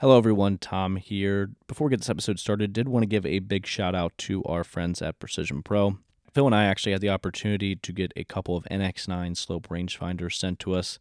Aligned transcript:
Hello, 0.00 0.18
everyone. 0.18 0.58
Tom 0.58 0.96
here. 0.96 1.52
Before 1.66 1.86
we 1.86 1.92
get 1.92 2.00
this 2.00 2.10
episode 2.10 2.38
started, 2.38 2.74
did 2.74 2.86
want 2.86 3.02
to 3.02 3.06
give 3.06 3.24
a 3.24 3.38
big 3.38 3.64
shout 3.64 3.94
out 3.94 4.12
to 4.18 4.44
our 4.44 4.62
friends 4.62 5.00
at 5.00 5.18
Precision 5.18 5.62
Pro. 5.62 5.96
Phil 6.34 6.44
and 6.44 6.54
I 6.54 6.64
actually 6.64 6.92
had 6.92 7.00
the 7.00 7.08
opportunity 7.08 7.76
to 7.76 7.92
get 7.94 8.12
a 8.14 8.22
couple 8.22 8.58
of 8.58 8.64
NX9 8.70 9.34
slope 9.34 9.68
rangefinders 9.68 10.34
sent 10.34 10.58
to 10.58 10.74
us, 10.74 10.98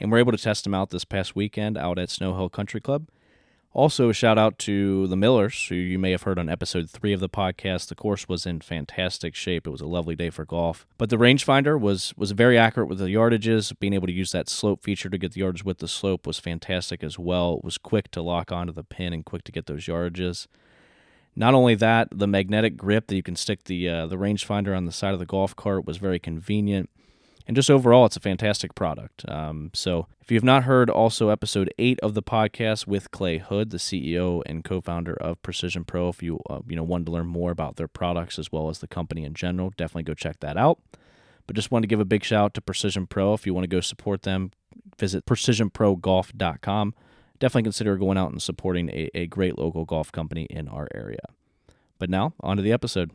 and 0.00 0.10
we're 0.10 0.16
able 0.16 0.32
to 0.32 0.38
test 0.38 0.64
them 0.64 0.72
out 0.72 0.88
this 0.88 1.04
past 1.04 1.36
weekend 1.36 1.76
out 1.76 1.98
at 1.98 2.08
Snow 2.08 2.34
Hill 2.36 2.48
Country 2.48 2.80
Club. 2.80 3.10
Also, 3.74 4.08
a 4.08 4.14
shout 4.14 4.38
out 4.38 4.58
to 4.58 5.06
the 5.08 5.16
Millers, 5.16 5.68
who 5.68 5.74
you 5.74 5.98
may 5.98 6.10
have 6.10 6.22
heard 6.22 6.38
on 6.38 6.48
episode 6.48 6.88
three 6.88 7.12
of 7.12 7.20
the 7.20 7.28
podcast. 7.28 7.88
The 7.88 7.94
course 7.94 8.26
was 8.26 8.46
in 8.46 8.60
fantastic 8.60 9.34
shape. 9.34 9.66
It 9.66 9.70
was 9.70 9.82
a 9.82 9.86
lovely 9.86 10.16
day 10.16 10.30
for 10.30 10.46
golf. 10.46 10.86
But 10.96 11.10
the 11.10 11.18
rangefinder 11.18 11.78
was 11.78 12.14
was 12.16 12.32
very 12.32 12.56
accurate 12.56 12.88
with 12.88 12.98
the 12.98 13.04
yardages. 13.04 13.78
Being 13.78 13.92
able 13.92 14.06
to 14.06 14.12
use 14.12 14.32
that 14.32 14.48
slope 14.48 14.82
feature 14.82 15.10
to 15.10 15.18
get 15.18 15.32
the 15.32 15.40
yardage 15.40 15.64
with 15.64 15.78
the 15.78 15.88
slope 15.88 16.26
was 16.26 16.38
fantastic 16.38 17.04
as 17.04 17.18
well. 17.18 17.58
It 17.58 17.64
was 17.64 17.76
quick 17.76 18.10
to 18.12 18.22
lock 18.22 18.50
onto 18.50 18.72
the 18.72 18.84
pin 18.84 19.12
and 19.12 19.24
quick 19.24 19.44
to 19.44 19.52
get 19.52 19.66
those 19.66 19.84
yardages. 19.84 20.46
Not 21.36 21.54
only 21.54 21.74
that, 21.76 22.08
the 22.10 22.26
magnetic 22.26 22.76
grip 22.76 23.06
that 23.06 23.16
you 23.16 23.22
can 23.22 23.36
stick 23.36 23.64
the 23.64 23.86
uh, 23.88 24.06
the 24.06 24.16
rangefinder 24.16 24.74
on 24.74 24.86
the 24.86 24.92
side 24.92 25.12
of 25.12 25.20
the 25.20 25.26
golf 25.26 25.54
cart 25.54 25.84
was 25.84 25.98
very 25.98 26.18
convenient 26.18 26.88
and 27.48 27.56
just 27.56 27.70
overall, 27.70 28.04
it's 28.04 28.16
a 28.16 28.20
fantastic 28.20 28.74
product. 28.74 29.26
Um, 29.26 29.70
so, 29.72 30.06
if 30.20 30.30
you 30.30 30.36
have 30.36 30.44
not 30.44 30.64
heard 30.64 30.90
also 30.90 31.30
episode 31.30 31.72
eight 31.78 31.98
of 32.00 32.12
the 32.12 32.22
podcast 32.22 32.86
with 32.86 33.10
Clay 33.10 33.38
Hood, 33.38 33.70
the 33.70 33.78
CEO 33.78 34.42
and 34.44 34.62
co-founder 34.62 35.14
of 35.14 35.40
Precision 35.42 35.84
Pro, 35.84 36.10
if 36.10 36.22
you 36.22 36.40
uh, 36.50 36.60
you 36.68 36.76
know 36.76 36.82
wanted 36.82 37.06
to 37.06 37.12
learn 37.12 37.26
more 37.26 37.50
about 37.50 37.76
their 37.76 37.88
products 37.88 38.38
as 38.38 38.52
well 38.52 38.68
as 38.68 38.80
the 38.80 38.86
company 38.86 39.24
in 39.24 39.32
general, 39.32 39.72
definitely 39.78 40.02
go 40.02 40.12
check 40.12 40.40
that 40.40 40.58
out. 40.58 40.78
But 41.46 41.56
just 41.56 41.70
wanted 41.70 41.84
to 41.84 41.88
give 41.88 42.00
a 42.00 42.04
big 42.04 42.22
shout 42.22 42.44
out 42.44 42.54
to 42.54 42.60
Precision 42.60 43.06
Pro. 43.06 43.32
If 43.32 43.46
you 43.46 43.54
want 43.54 43.64
to 43.64 43.68
go 43.68 43.80
support 43.80 44.24
them, 44.24 44.50
visit 44.98 45.24
precisionprogolf.com. 45.24 46.94
Definitely 47.38 47.62
consider 47.62 47.96
going 47.96 48.18
out 48.18 48.30
and 48.30 48.42
supporting 48.42 48.90
a, 48.90 49.08
a 49.14 49.26
great 49.26 49.56
local 49.58 49.86
golf 49.86 50.12
company 50.12 50.44
in 50.50 50.68
our 50.68 50.86
area. 50.94 51.24
But 51.98 52.10
now, 52.10 52.34
on 52.40 52.58
to 52.58 52.62
the 52.62 52.72
episode. 52.72 53.10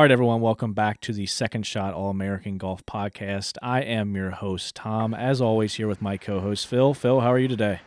All 0.00 0.04
right, 0.04 0.10
everyone, 0.10 0.40
welcome 0.40 0.72
back 0.72 1.02
to 1.02 1.12
the 1.12 1.26
Second 1.26 1.66
Shot 1.66 1.92
All 1.92 2.08
American 2.08 2.56
Golf 2.56 2.86
Podcast. 2.86 3.58
I 3.62 3.82
am 3.82 4.16
your 4.16 4.30
host, 4.30 4.74
Tom, 4.74 5.12
as 5.12 5.42
always, 5.42 5.74
here 5.74 5.86
with 5.86 6.00
my 6.00 6.16
co 6.16 6.40
host, 6.40 6.66
Phil. 6.66 6.94
Phil, 6.94 7.20
how 7.20 7.30
are 7.30 7.38
you 7.38 7.48
today? 7.48 7.80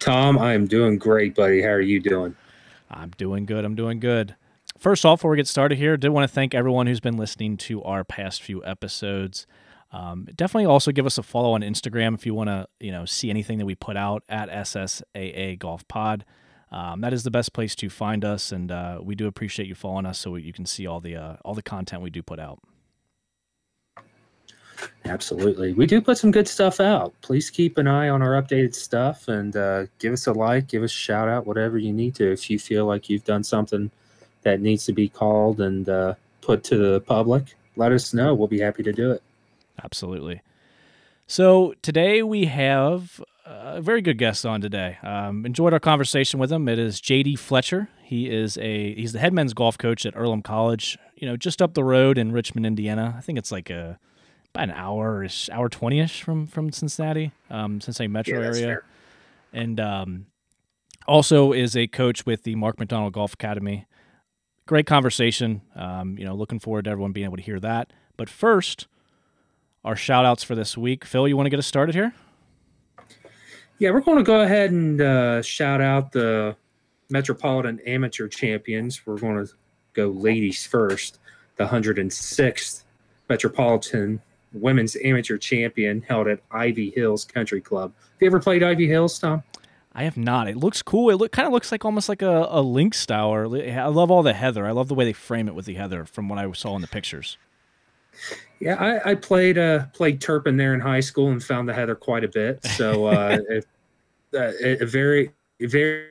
Tom, 0.00 0.36
I 0.36 0.54
am 0.54 0.66
doing 0.66 0.98
great, 0.98 1.36
buddy. 1.36 1.62
How 1.62 1.68
are 1.68 1.80
you 1.80 2.00
doing? 2.00 2.34
I'm 2.90 3.10
doing 3.10 3.46
good. 3.46 3.64
I'm 3.64 3.76
doing 3.76 4.00
good. 4.00 4.34
First 4.80 5.06
off, 5.06 5.20
before 5.20 5.30
we 5.30 5.36
get 5.36 5.46
started 5.46 5.78
here, 5.78 5.96
did 5.96 6.08
want 6.08 6.28
to 6.28 6.34
thank 6.34 6.56
everyone 6.56 6.88
who's 6.88 6.98
been 6.98 7.16
listening 7.16 7.56
to 7.58 7.84
our 7.84 8.02
past 8.02 8.42
few 8.42 8.60
episodes. 8.64 9.46
Um, 9.92 10.26
definitely 10.34 10.66
also 10.66 10.90
give 10.90 11.06
us 11.06 11.18
a 11.18 11.22
follow 11.22 11.52
on 11.52 11.60
Instagram 11.60 12.14
if 12.14 12.26
you 12.26 12.34
want 12.34 12.48
to, 12.48 12.66
you 12.80 12.90
know, 12.90 13.04
see 13.04 13.30
anything 13.30 13.58
that 13.58 13.64
we 13.64 13.76
put 13.76 13.96
out 13.96 14.24
at 14.28 14.50
SSAA 14.50 15.56
Golf 15.56 15.86
Pod 15.86 16.24
um, 16.72 17.00
that 17.00 17.12
is 17.12 17.24
the 17.24 17.30
best 17.30 17.52
place 17.52 17.74
to 17.76 17.90
find 17.90 18.24
us, 18.24 18.52
and 18.52 18.70
uh, 18.70 19.00
we 19.02 19.14
do 19.14 19.26
appreciate 19.26 19.66
you 19.66 19.74
following 19.74 20.06
us 20.06 20.18
so 20.18 20.36
you 20.36 20.52
can 20.52 20.66
see 20.66 20.86
all 20.86 21.00
the 21.00 21.16
uh, 21.16 21.36
all 21.44 21.54
the 21.54 21.62
content 21.62 22.02
we 22.02 22.10
do 22.10 22.22
put 22.22 22.38
out. 22.38 22.60
Absolutely, 25.04 25.72
we 25.72 25.86
do 25.86 26.00
put 26.00 26.16
some 26.16 26.30
good 26.30 26.46
stuff 26.46 26.80
out. 26.80 27.12
Please 27.22 27.50
keep 27.50 27.76
an 27.76 27.88
eye 27.88 28.08
on 28.08 28.22
our 28.22 28.40
updated 28.40 28.74
stuff 28.74 29.28
and 29.28 29.56
uh, 29.56 29.86
give 29.98 30.12
us 30.12 30.26
a 30.26 30.32
like, 30.32 30.68
give 30.68 30.82
us 30.82 30.92
a 30.92 30.96
shout 30.96 31.28
out, 31.28 31.46
whatever 31.46 31.76
you 31.76 31.92
need 31.92 32.14
to. 32.14 32.32
If 32.32 32.48
you 32.48 32.58
feel 32.58 32.86
like 32.86 33.10
you've 33.10 33.24
done 33.24 33.42
something 33.42 33.90
that 34.42 34.60
needs 34.60 34.84
to 34.86 34.92
be 34.92 35.08
called 35.08 35.60
and 35.60 35.88
uh, 35.88 36.14
put 36.40 36.62
to 36.64 36.76
the 36.76 37.00
public, 37.00 37.56
let 37.76 37.92
us 37.92 38.14
know. 38.14 38.34
We'll 38.34 38.48
be 38.48 38.60
happy 38.60 38.82
to 38.84 38.92
do 38.92 39.10
it. 39.10 39.22
Absolutely. 39.82 40.40
So 41.26 41.74
today 41.82 42.22
we 42.22 42.46
have 42.46 43.22
a 43.44 43.80
very 43.80 44.02
good 44.02 44.18
guest 44.18 44.44
on 44.44 44.60
today. 44.60 44.98
Um, 45.02 45.44
enjoyed 45.46 45.72
our 45.72 45.80
conversation 45.80 46.40
with 46.40 46.52
him. 46.52 46.68
It 46.68 46.78
is 46.78 47.00
JD 47.00 47.38
Fletcher. 47.38 47.88
He 48.02 48.28
is 48.28 48.58
a 48.58 48.94
he's 48.94 49.12
the 49.12 49.18
head 49.18 49.32
men's 49.32 49.54
golf 49.54 49.78
coach 49.78 50.04
at 50.04 50.14
Earlham 50.16 50.42
College. 50.42 50.98
You 51.16 51.28
know, 51.28 51.36
just 51.36 51.62
up 51.62 51.74
the 51.74 51.84
road 51.84 52.18
in 52.18 52.32
Richmond, 52.32 52.66
Indiana. 52.66 53.14
I 53.16 53.20
think 53.20 53.38
it's 53.38 53.52
like 53.52 53.70
a 53.70 53.98
about 54.54 54.64
an 54.64 54.70
hour 54.72 55.24
ish, 55.24 55.48
hour 55.50 55.68
twenty 55.68 56.00
ish 56.00 56.22
from 56.22 56.46
from 56.46 56.72
Cincinnati, 56.72 57.32
um, 57.50 57.80
Cincinnati 57.80 58.08
metro 58.08 58.40
yeah, 58.40 58.46
area, 58.46 58.80
and 59.52 59.78
um, 59.80 60.26
also 61.06 61.52
is 61.52 61.76
a 61.76 61.86
coach 61.86 62.26
with 62.26 62.42
the 62.42 62.54
Mark 62.56 62.78
McDonald 62.78 63.12
Golf 63.12 63.34
Academy. 63.34 63.86
Great 64.66 64.86
conversation. 64.86 65.62
Um, 65.74 66.16
you 66.18 66.24
know, 66.24 66.34
looking 66.34 66.58
forward 66.58 66.84
to 66.84 66.90
everyone 66.90 67.12
being 67.12 67.26
able 67.26 67.36
to 67.36 67.42
hear 67.42 67.60
that. 67.60 67.92
But 68.16 68.28
first, 68.28 68.86
our 69.84 69.96
shout 69.96 70.24
outs 70.24 70.42
for 70.42 70.54
this 70.54 70.76
week. 70.76 71.04
Phil, 71.04 71.26
you 71.26 71.36
want 71.36 71.46
to 71.46 71.50
get 71.50 71.58
us 71.58 71.66
started 71.66 71.94
here? 71.94 72.12
Yeah, 73.80 73.92
we're 73.92 74.00
going 74.00 74.18
to 74.18 74.22
go 74.22 74.42
ahead 74.42 74.72
and 74.72 75.00
uh, 75.00 75.40
shout 75.40 75.80
out 75.80 76.12
the 76.12 76.54
Metropolitan 77.08 77.80
Amateur 77.86 78.28
Champions. 78.28 79.06
We're 79.06 79.16
going 79.16 79.46
to 79.46 79.50
go 79.94 80.08
ladies 80.08 80.66
first. 80.66 81.18
The 81.56 81.64
106th 81.64 82.82
Metropolitan 83.30 84.20
Women's 84.52 84.98
Amateur 85.02 85.38
Champion 85.38 86.02
held 86.02 86.28
at 86.28 86.40
Ivy 86.50 86.90
Hills 86.90 87.24
Country 87.24 87.62
Club. 87.62 87.94
Have 87.96 88.20
you 88.20 88.26
ever 88.26 88.38
played 88.38 88.62
Ivy 88.62 88.86
Hills, 88.86 89.18
Tom? 89.18 89.42
I 89.94 90.04
have 90.04 90.18
not. 90.18 90.46
It 90.46 90.58
looks 90.58 90.82
cool. 90.82 91.08
It 91.08 91.14
look 91.14 91.32
kind 91.32 91.46
of 91.46 91.52
looks 91.54 91.72
like 91.72 91.82
almost 91.82 92.10
like 92.10 92.20
a, 92.20 92.48
a 92.50 92.60
link 92.60 92.92
style. 92.92 93.28
Or 93.28 93.46
I 93.46 93.86
love 93.86 94.10
all 94.10 94.22
the 94.22 94.34
heather. 94.34 94.66
I 94.66 94.72
love 94.72 94.88
the 94.88 94.94
way 94.94 95.06
they 95.06 95.14
frame 95.14 95.48
it 95.48 95.54
with 95.54 95.64
the 95.64 95.74
heather 95.74 96.04
from 96.04 96.28
what 96.28 96.38
I 96.38 96.52
saw 96.52 96.76
in 96.76 96.82
the 96.82 96.88
pictures. 96.88 97.38
Yeah, 98.60 98.74
I, 98.74 99.12
I 99.12 99.14
played 99.14 99.56
uh, 99.56 99.86
played 99.94 100.20
Turpin 100.20 100.56
there 100.56 100.74
in 100.74 100.80
high 100.80 101.00
school 101.00 101.30
and 101.30 101.42
found 101.42 101.68
the 101.68 101.74
heather 101.74 101.94
quite 101.94 102.24
a 102.24 102.28
bit. 102.28 102.64
So 102.64 103.06
uh, 103.06 103.38
it, 103.48 103.66
uh, 104.34 104.52
a 104.82 104.86
very 104.86 105.32
very 105.60 106.06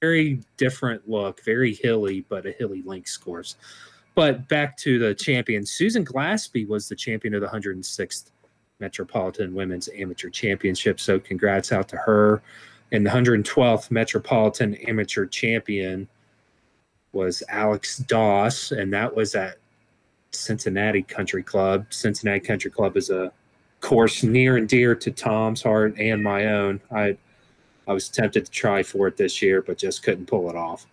very 0.00 0.40
different 0.56 1.08
look, 1.08 1.44
very 1.44 1.74
hilly, 1.74 2.26
but 2.28 2.44
a 2.44 2.50
hilly 2.50 2.82
links 2.82 3.16
course. 3.16 3.56
But 4.14 4.48
back 4.48 4.76
to 4.78 4.98
the 4.98 5.14
champion, 5.14 5.64
Susan 5.64 6.04
Glaspie 6.04 6.68
was 6.68 6.88
the 6.88 6.96
champion 6.96 7.34
of 7.34 7.40
the 7.40 7.46
106th 7.46 8.30
Metropolitan 8.80 9.54
Women's 9.54 9.88
Amateur 9.96 10.28
Championship. 10.28 11.00
So 11.00 11.18
congrats 11.18 11.72
out 11.72 11.88
to 11.88 11.96
her. 11.96 12.42
And 12.90 13.06
the 13.06 13.10
112th 13.10 13.90
Metropolitan 13.90 14.74
Amateur 14.86 15.24
Champion 15.24 16.08
was 17.12 17.42
Alex 17.48 17.98
Doss, 17.98 18.72
and 18.72 18.92
that 18.92 19.14
was 19.14 19.34
at 19.34 19.56
Cincinnati 20.32 21.02
Country 21.02 21.42
Club. 21.42 21.86
Cincinnati 21.90 22.40
Country 22.40 22.70
Club 22.70 22.96
is 22.96 23.10
a 23.10 23.32
course 23.80 24.22
near 24.22 24.56
and 24.56 24.68
dear 24.68 24.94
to 24.94 25.10
Tom's 25.10 25.62
heart 25.62 25.94
and 25.98 26.22
my 26.22 26.46
own. 26.46 26.80
I 26.90 27.16
I 27.86 27.92
was 27.92 28.08
tempted 28.08 28.46
to 28.46 28.50
try 28.50 28.82
for 28.82 29.08
it 29.08 29.16
this 29.16 29.42
year, 29.42 29.60
but 29.60 29.76
just 29.76 30.02
couldn't 30.02 30.26
pull 30.26 30.48
it 30.48 30.56
off. 30.56 30.86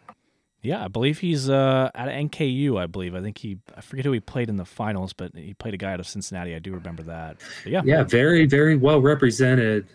Yeah, 0.62 0.84
I 0.84 0.90
believe 0.90 1.20
he's 1.20 1.50
uh, 1.50 1.90
at 1.96 2.10
NKU. 2.10 2.78
I 2.78 2.88
believe. 2.88 3.16
I 3.16 3.22
think 3.22 3.38
he. 3.38 3.60
I 3.78 3.82
forget 3.82 4.06
who 4.06 4.12
he 4.12 4.20
played 4.20 4.50
in 4.50 4.58
the 4.58 4.66
finals, 4.66 5.14
but 5.14 5.34
he 5.34 5.54
played 5.54 5.74
a 5.74 5.78
guy 5.78 5.94
out 5.94 6.02
of 6.02 6.08
Cincinnati. 6.08 6.54
I 6.54 6.60
do 6.60 6.74
remember 6.74 7.04
that. 7.04 7.38
But 7.64 7.72
yeah. 7.72 7.82
Yeah, 7.86 8.04
very 8.04 8.46
very 8.46 8.76
well 8.76 9.00
represented. 9.00 9.88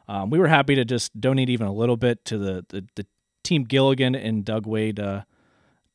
Um, 0.08 0.30
we 0.30 0.38
were 0.38 0.48
happy 0.48 0.74
to 0.74 0.84
just 0.84 1.20
donate 1.20 1.48
even 1.48 1.66
a 1.66 1.72
little 1.72 1.96
bit 1.96 2.24
to 2.26 2.38
the, 2.38 2.66
the, 2.68 2.84
the 2.94 3.06
Team 3.42 3.64
Gilligan 3.64 4.14
and 4.14 4.44
Doug 4.44 4.66
Wade 4.66 5.00
uh, 5.00 5.22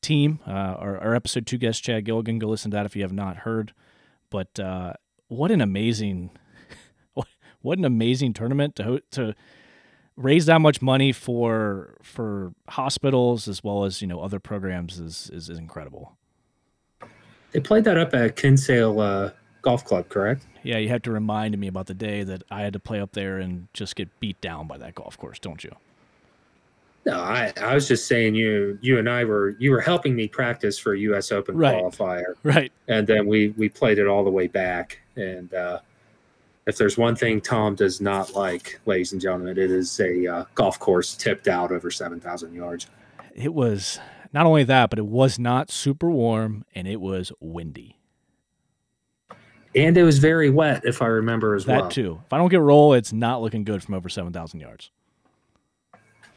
team. 0.02 0.40
Uh, 0.46 0.50
our, 0.50 0.98
our, 0.98 1.14
episode 1.14 1.46
two 1.46 1.58
guest, 1.58 1.82
Chad 1.82 2.04
Gilligan, 2.04 2.38
go 2.38 2.48
listen 2.48 2.70
to 2.70 2.76
that 2.76 2.86
if 2.86 2.96
you 2.96 3.02
have 3.02 3.12
not 3.12 3.38
heard. 3.38 3.72
But 4.30 4.58
uh, 4.60 4.94
what 5.28 5.50
an 5.50 5.60
amazing, 5.60 6.30
what 7.62 7.78
an 7.78 7.84
amazing 7.84 8.34
tournament 8.34 8.76
to 8.76 9.02
to 9.12 9.34
raise 10.18 10.46
that 10.46 10.60
much 10.60 10.82
money 10.82 11.12
for 11.12 11.96
for 12.02 12.52
hospitals 12.68 13.48
as 13.48 13.64
well 13.64 13.84
as 13.84 14.02
you 14.02 14.08
know 14.08 14.20
other 14.20 14.40
programs 14.40 14.98
is 14.98 15.30
is, 15.32 15.48
is 15.48 15.58
incredible. 15.58 16.16
They 17.52 17.60
played 17.60 17.84
that 17.84 17.96
up 17.96 18.12
at 18.12 18.36
Kinsale 18.36 19.00
uh, 19.00 19.30
Golf 19.62 19.84
Club, 19.84 20.10
correct? 20.10 20.46
Yeah, 20.62 20.76
you 20.76 20.90
have 20.90 21.02
to 21.02 21.10
remind 21.10 21.56
me 21.56 21.66
about 21.66 21.86
the 21.86 21.94
day 21.94 22.22
that 22.24 22.42
I 22.50 22.60
had 22.60 22.74
to 22.74 22.78
play 22.78 23.00
up 23.00 23.12
there 23.12 23.38
and 23.38 23.68
just 23.72 23.96
get 23.96 24.20
beat 24.20 24.38
down 24.42 24.66
by 24.66 24.76
that 24.76 24.94
golf 24.94 25.16
course, 25.16 25.38
don't 25.38 25.64
you? 25.64 25.74
No, 27.06 27.18
I, 27.18 27.54
I 27.58 27.74
was 27.74 27.88
just 27.88 28.06
saying 28.06 28.34
you 28.34 28.78
you 28.82 28.98
and 28.98 29.08
I 29.08 29.24
were 29.24 29.56
you 29.58 29.70
were 29.70 29.80
helping 29.80 30.14
me 30.14 30.28
practice 30.28 30.78
for 30.78 30.92
a 30.92 30.98
U.S. 30.98 31.32
Open 31.32 31.56
right. 31.56 31.74
qualifier, 31.74 32.34
right? 32.42 32.70
And 32.88 33.06
then 33.06 33.26
we 33.26 33.54
we 33.56 33.70
played 33.70 33.98
it 33.98 34.06
all 34.06 34.24
the 34.24 34.30
way 34.30 34.46
back. 34.46 35.00
And 35.16 35.52
uh, 35.54 35.80
if 36.68 36.76
there's 36.76 36.98
one 36.98 37.16
thing 37.16 37.40
Tom 37.40 37.74
does 37.74 37.98
not 37.98 38.34
like, 38.34 38.78
ladies 38.84 39.12
and 39.12 39.20
gentlemen, 39.20 39.48
it 39.48 39.70
is 39.70 39.98
a 40.00 40.26
uh, 40.26 40.44
golf 40.54 40.78
course 40.78 41.14
tipped 41.14 41.48
out 41.48 41.72
over 41.72 41.90
seven 41.90 42.20
thousand 42.20 42.52
yards. 42.52 42.86
It 43.34 43.54
was 43.54 43.98
not 44.34 44.44
only 44.44 44.64
that, 44.64 44.90
but 44.90 44.98
it 44.98 45.06
was 45.06 45.38
not 45.38 45.70
super 45.70 46.10
warm 46.10 46.66
and 46.74 46.86
it 46.86 47.00
was 47.00 47.32
windy. 47.40 47.98
And 49.74 49.96
it 49.96 50.02
was 50.02 50.18
very 50.18 50.50
wet, 50.50 50.84
if 50.84 51.00
I 51.00 51.06
remember 51.06 51.54
as 51.54 51.64
that 51.64 51.72
well. 51.72 51.82
That 51.84 51.90
too. 51.90 52.20
If 52.26 52.32
I 52.32 52.36
don't 52.36 52.50
get 52.50 52.60
roll, 52.60 52.92
it's 52.92 53.14
not 53.14 53.40
looking 53.40 53.64
good 53.64 53.82
from 53.82 53.94
over 53.94 54.10
seven 54.10 54.32
thousand 54.34 54.60
yards. 54.60 54.90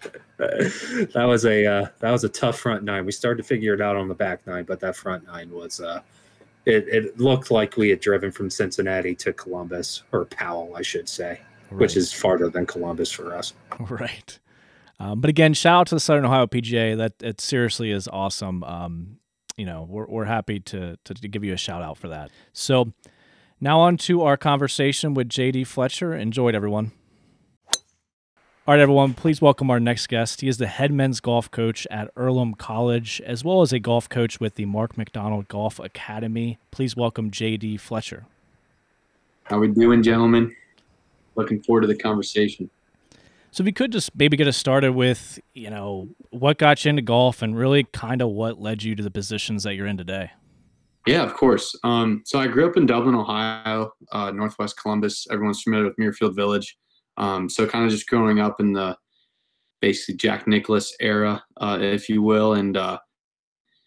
that 0.38 1.26
was 1.28 1.46
a 1.46 1.66
uh, 1.66 1.88
that 2.00 2.12
was 2.12 2.24
a 2.24 2.30
tough 2.30 2.58
front 2.58 2.84
nine. 2.84 3.06
We 3.06 3.12
started 3.12 3.44
to 3.44 3.48
figure 3.48 3.74
it 3.74 3.82
out 3.82 3.98
on 3.98 4.08
the 4.08 4.16
back 4.16 4.48
nine, 4.48 4.64
but 4.64 4.80
that 4.80 4.96
front 4.96 5.26
nine 5.26 5.52
was 5.52 5.82
uh, 5.82 6.02
it, 6.66 6.88
it 6.88 7.20
looked 7.20 7.52
like 7.52 7.78
we 7.78 7.90
had 7.90 8.00
driven 8.00 8.32
from 8.32 8.50
Cincinnati 8.50 9.16
to 9.16 9.34
Columbus 9.34 10.04
or 10.12 10.26
Powell, 10.26 10.76
I 10.76 10.82
should 10.82 11.10
say, 11.10 11.42
right. 11.70 11.82
which 11.82 11.98
is 11.98 12.14
farther 12.14 12.50
than 12.50 12.66
Columbus 12.66 13.12
for 13.12 13.36
us. 13.36 13.54
Right. 13.90 14.40
Um, 15.00 15.20
but 15.20 15.30
again, 15.32 15.56
shout 15.56 15.80
out 15.82 15.88
to 15.88 15.96
the 15.96 16.00
Southern 16.00 16.26
Ohio 16.26 16.46
PGA. 16.46 16.96
That 16.96 17.14
it 17.22 17.42
seriously 17.42 17.90
is 17.90 18.08
awesome. 18.08 18.64
Um, 18.64 19.18
you 19.58 19.66
know, 19.66 19.88
we're 19.90 20.06
we're 20.06 20.26
happy 20.26 20.60
to, 20.60 20.96
to 21.04 21.14
to 21.16 21.28
give 21.28 21.44
you 21.44 21.54
a 21.54 21.58
shout 21.58 21.82
out 21.82 21.98
for 21.98 22.10
that. 22.10 22.30
So 22.54 22.94
now 23.60 23.80
on 23.80 23.98
to 23.98 24.22
our 24.22 24.38
conversation 24.38 25.16
with 25.16 25.28
JD 25.28 25.66
Fletcher. 25.66 26.14
Enjoyed 26.14 26.54
everyone. 26.54 26.92
All 28.72 28.78
right, 28.78 28.84
everyone, 28.84 29.14
please 29.16 29.42
welcome 29.42 29.70
our 29.70 29.82
next 29.82 30.08
guest. 30.08 30.40
He 30.40 30.48
is 30.48 30.58
the 30.58 30.68
head 30.68 30.94
men's 30.94 31.20
golf 31.20 31.52
coach 31.52 31.86
at 31.92 32.10
Earlham 32.16 32.54
College, 32.54 33.22
as 33.26 33.44
well 33.44 33.62
as 33.62 33.74
a 33.74 33.80
golf 33.80 34.08
coach 34.08 34.40
with 34.40 34.56
the 34.56 34.64
Mark 34.64 34.98
McDonald 34.98 35.50
Golf 35.50 35.78
Academy. 35.78 36.58
Please 36.72 36.96
welcome 36.96 37.32
JD 37.32 37.82
Fletcher. 37.82 38.28
How 39.44 39.60
we 39.60 39.68
doing, 39.68 40.02
gentlemen? 40.02 40.56
Looking 41.36 41.62
forward 41.62 41.82
to 41.82 41.88
the 41.88 41.98
conversation. 41.98 42.70
So, 43.52 43.62
if 43.62 43.68
you 43.68 43.74
could 43.74 43.92
just 43.92 44.16
maybe 44.16 44.38
get 44.38 44.48
us 44.48 44.56
started 44.56 44.94
with, 44.94 45.38
you 45.54 45.70
know, 45.70 46.08
what 46.30 46.58
got 46.58 46.86
you 46.86 46.92
into 46.92 47.02
golf 47.02 47.42
and 47.42 47.58
really 47.58 47.84
kind 47.92 48.22
of 48.22 48.30
what 48.30 48.62
led 48.62 48.84
you 48.84 48.96
to 48.96 49.04
the 49.04 49.12
positions 49.12 49.64
that 49.64 49.76
you're 49.76 49.86
in 49.86 49.98
today. 49.98 50.32
Yeah, 51.06 51.24
of 51.24 51.34
course. 51.34 51.78
Um, 51.84 52.24
so 52.26 52.40
I 52.40 52.48
grew 52.48 52.70
up 52.70 52.78
in 52.78 52.86
Dublin, 52.86 53.16
Ohio, 53.16 53.92
uh, 54.14 54.32
Northwest 54.32 54.78
Columbus. 54.82 55.28
Everyone's 55.30 55.62
familiar 55.62 55.88
with 55.88 55.98
Muirfield 55.98 56.38
Village. 56.38 56.78
Um, 57.22 57.48
so 57.48 57.66
kind 57.68 57.86
of 57.86 57.92
just 57.92 58.08
growing 58.08 58.40
up 58.40 58.60
in 58.60 58.74
the 58.74 58.98
basically 59.80 60.16
Jack 60.16 60.48
Nicklaus 60.48 60.94
era, 61.00 61.44
uh, 61.58 61.78
if 61.80 62.10
you 62.10 62.22
will, 62.22 62.56
and 62.56 62.76
uh, 62.76 62.98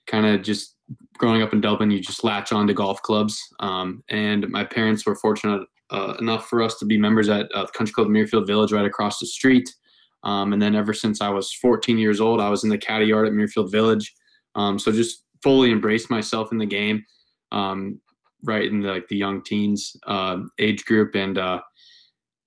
kind 0.06 0.24
of 0.24 0.42
just 0.42 0.76
growing 1.18 1.42
up 1.42 1.52
in 1.52 1.60
Dublin, 1.60 1.90
you 1.90 2.00
just 2.00 2.24
latch 2.24 2.52
on 2.52 2.66
to 2.66 2.74
golf 2.74 3.02
clubs. 3.02 3.40
Um, 3.60 4.02
and 4.08 4.48
my 4.48 4.64
parents 4.64 5.04
were 5.04 5.16
fortunate 5.16 5.66
uh, 5.90 6.14
enough 6.20 6.48
for 6.48 6.62
us 6.62 6.78
to 6.78 6.84
be 6.84 6.96
members 6.96 7.28
at 7.28 7.50
uh, 7.52 7.64
the 7.64 7.72
Country 7.72 7.92
Club 7.92 8.08
Muirfield 8.08 8.46
Village 8.46 8.72
right 8.72 8.86
across 8.86 9.18
the 9.18 9.26
street. 9.26 9.72
Um, 10.22 10.52
and 10.52 10.62
then 10.62 10.74
ever 10.74 10.94
since 10.94 11.20
I 11.20 11.28
was 11.28 11.52
14 11.54 11.98
years 11.98 12.20
old, 12.20 12.40
I 12.40 12.48
was 12.48 12.64
in 12.64 12.70
the 12.70 12.78
caddy 12.78 13.06
yard 13.06 13.26
at 13.26 13.32
Muirfield 13.32 13.70
Village. 13.70 14.14
Um, 14.54 14.78
so 14.78 14.90
just 14.90 15.24
fully 15.42 15.70
embraced 15.70 16.08
myself 16.08 16.50
in 16.52 16.58
the 16.58 16.66
game, 16.66 17.04
um, 17.52 18.00
right 18.42 18.64
in 18.64 18.80
the, 18.80 18.88
like 18.88 19.08
the 19.08 19.16
young 19.16 19.42
teens 19.42 19.96
uh, 20.06 20.38
age 20.58 20.84
group, 20.84 21.14
and 21.14 21.36
uh, 21.36 21.60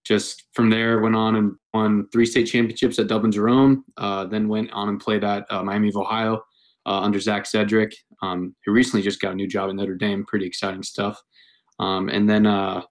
just 0.07 0.45
from 0.53 0.69
there 0.69 1.01
went 1.01 1.15
on 1.15 1.35
and 1.35 1.51
won 1.73 2.07
three 2.11 2.25
state 2.25 2.45
championships 2.45 2.97
at 2.97 3.07
Dublin 3.07 3.31
Jerome. 3.31 3.83
Uh, 3.97 4.25
then 4.25 4.47
went 4.47 4.71
on 4.71 4.89
and 4.89 4.99
played 4.99 5.23
at 5.23 5.45
uh, 5.49 5.63
Miami 5.63 5.89
of 5.89 5.97
Ohio 5.97 6.41
uh, 6.85 7.01
under 7.01 7.19
Zach 7.19 7.45
Cedric, 7.45 7.93
um, 8.21 8.55
who 8.65 8.71
recently 8.71 9.01
just 9.01 9.19
got 9.19 9.33
a 9.33 9.35
new 9.35 9.47
job 9.47 9.69
at 9.69 9.75
Notre 9.75 9.95
Dame. 9.95 10.25
Pretty 10.25 10.45
exciting 10.45 10.83
stuff. 10.83 11.21
Um, 11.79 12.09
and 12.09 12.29
then 12.29 12.45
uh, 12.45 12.81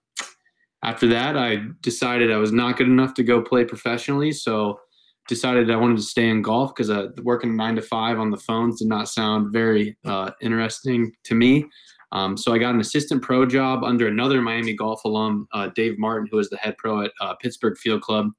after 0.83 1.07
that, 1.07 1.35
I 1.35 1.63
decided 1.81 2.31
I 2.31 2.37
was 2.37 2.51
not 2.51 2.77
good 2.77 2.87
enough 2.87 3.13
to 3.15 3.23
go 3.23 3.41
play 3.41 3.65
professionally, 3.65 4.31
so 4.31 4.79
decided 5.27 5.69
I 5.69 5.75
wanted 5.75 5.97
to 5.97 6.03
stay 6.03 6.29
in 6.29 6.41
golf 6.41 6.73
because 6.73 6.89
uh, 6.89 7.07
working 7.23 7.55
nine 7.55 7.75
to 7.75 7.81
five 7.81 8.19
on 8.19 8.31
the 8.31 8.37
phones 8.37 8.79
did 8.79 8.87
not 8.87 9.09
sound 9.09 9.51
very 9.51 9.97
uh, 10.05 10.31
interesting 10.41 11.11
to 11.25 11.35
me. 11.35 11.65
Um, 12.11 12.37
so 12.37 12.53
I 12.53 12.57
got 12.57 12.73
an 12.73 12.79
assistant 12.79 13.21
pro 13.21 13.45
job 13.45 13.83
under 13.83 14.07
another 14.07 14.41
Miami 14.41 14.73
golf 14.73 15.03
alum, 15.03 15.47
uh, 15.53 15.69
Dave 15.75 15.99
Martin, 15.99 16.27
who 16.31 16.39
is 16.39 16.49
the 16.49 16.57
head 16.57 16.77
pro 16.77 17.01
at 17.01 17.11
uh, 17.21 17.35
Pittsburgh 17.35 17.77
Field 17.77 18.01
Club. 18.01 18.29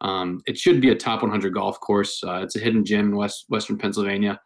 Um, 0.00 0.40
it 0.46 0.56
should 0.56 0.80
be 0.80 0.90
a 0.90 0.94
top 0.94 1.22
100 1.22 1.52
golf 1.52 1.78
course. 1.80 2.22
Uh, 2.24 2.40
it's 2.42 2.56
a 2.56 2.60
hidden 2.60 2.84
gem 2.84 3.08
in 3.10 3.16
West 3.16 3.44
Western 3.48 3.76
Pennsylvania. 3.76 4.40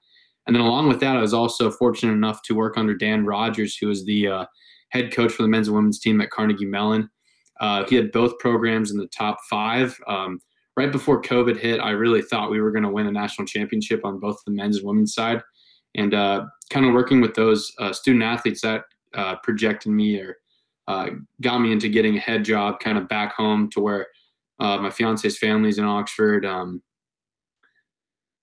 And 0.46 0.54
then 0.54 0.62
along 0.62 0.88
with 0.88 1.00
that, 1.00 1.16
I 1.16 1.20
was 1.20 1.32
also 1.32 1.70
fortunate 1.70 2.12
enough 2.12 2.42
to 2.42 2.54
work 2.54 2.76
under 2.76 2.94
Dan 2.94 3.24
Rogers, 3.24 3.76
who 3.76 3.90
is 3.90 4.04
the 4.04 4.28
uh, 4.28 4.46
head 4.90 5.12
coach 5.12 5.32
for 5.32 5.42
the 5.42 5.48
men's 5.48 5.68
and 5.68 5.76
women's 5.76 6.00
team 6.00 6.20
at 6.20 6.30
Carnegie 6.30 6.66
Mellon. 6.66 7.08
Uh, 7.60 7.84
he 7.88 7.94
had 7.94 8.12
both 8.12 8.38
programs 8.40 8.90
in 8.90 8.98
the 8.98 9.06
top 9.06 9.38
five. 9.48 9.96
Um, 10.08 10.40
right 10.76 10.90
before 10.90 11.22
COVID 11.22 11.56
hit, 11.56 11.80
I 11.80 11.90
really 11.90 12.20
thought 12.20 12.50
we 12.50 12.60
were 12.60 12.72
going 12.72 12.82
to 12.82 12.90
win 12.90 13.06
a 13.06 13.12
national 13.12 13.46
championship 13.46 14.04
on 14.04 14.18
both 14.18 14.38
the 14.44 14.52
men's 14.52 14.78
and 14.78 14.86
women's 14.86 15.14
side 15.14 15.40
and 15.94 16.14
uh, 16.14 16.44
kind 16.70 16.86
of 16.86 16.92
working 16.92 17.20
with 17.20 17.34
those 17.34 17.72
uh, 17.78 17.92
student 17.92 18.24
athletes 18.24 18.62
that 18.62 18.84
uh, 19.14 19.36
projected 19.42 19.92
me 19.92 20.18
or 20.18 20.36
uh, 20.88 21.10
got 21.40 21.58
me 21.58 21.72
into 21.72 21.88
getting 21.88 22.16
a 22.16 22.20
head 22.20 22.44
job 22.44 22.80
kind 22.80 22.98
of 22.98 23.08
back 23.08 23.34
home 23.34 23.70
to 23.70 23.80
where 23.80 24.08
uh, 24.60 24.78
my 24.78 24.90
fiance's 24.90 25.38
family's 25.38 25.78
in 25.78 25.84
Oxford. 25.84 26.44
Um, 26.44 26.82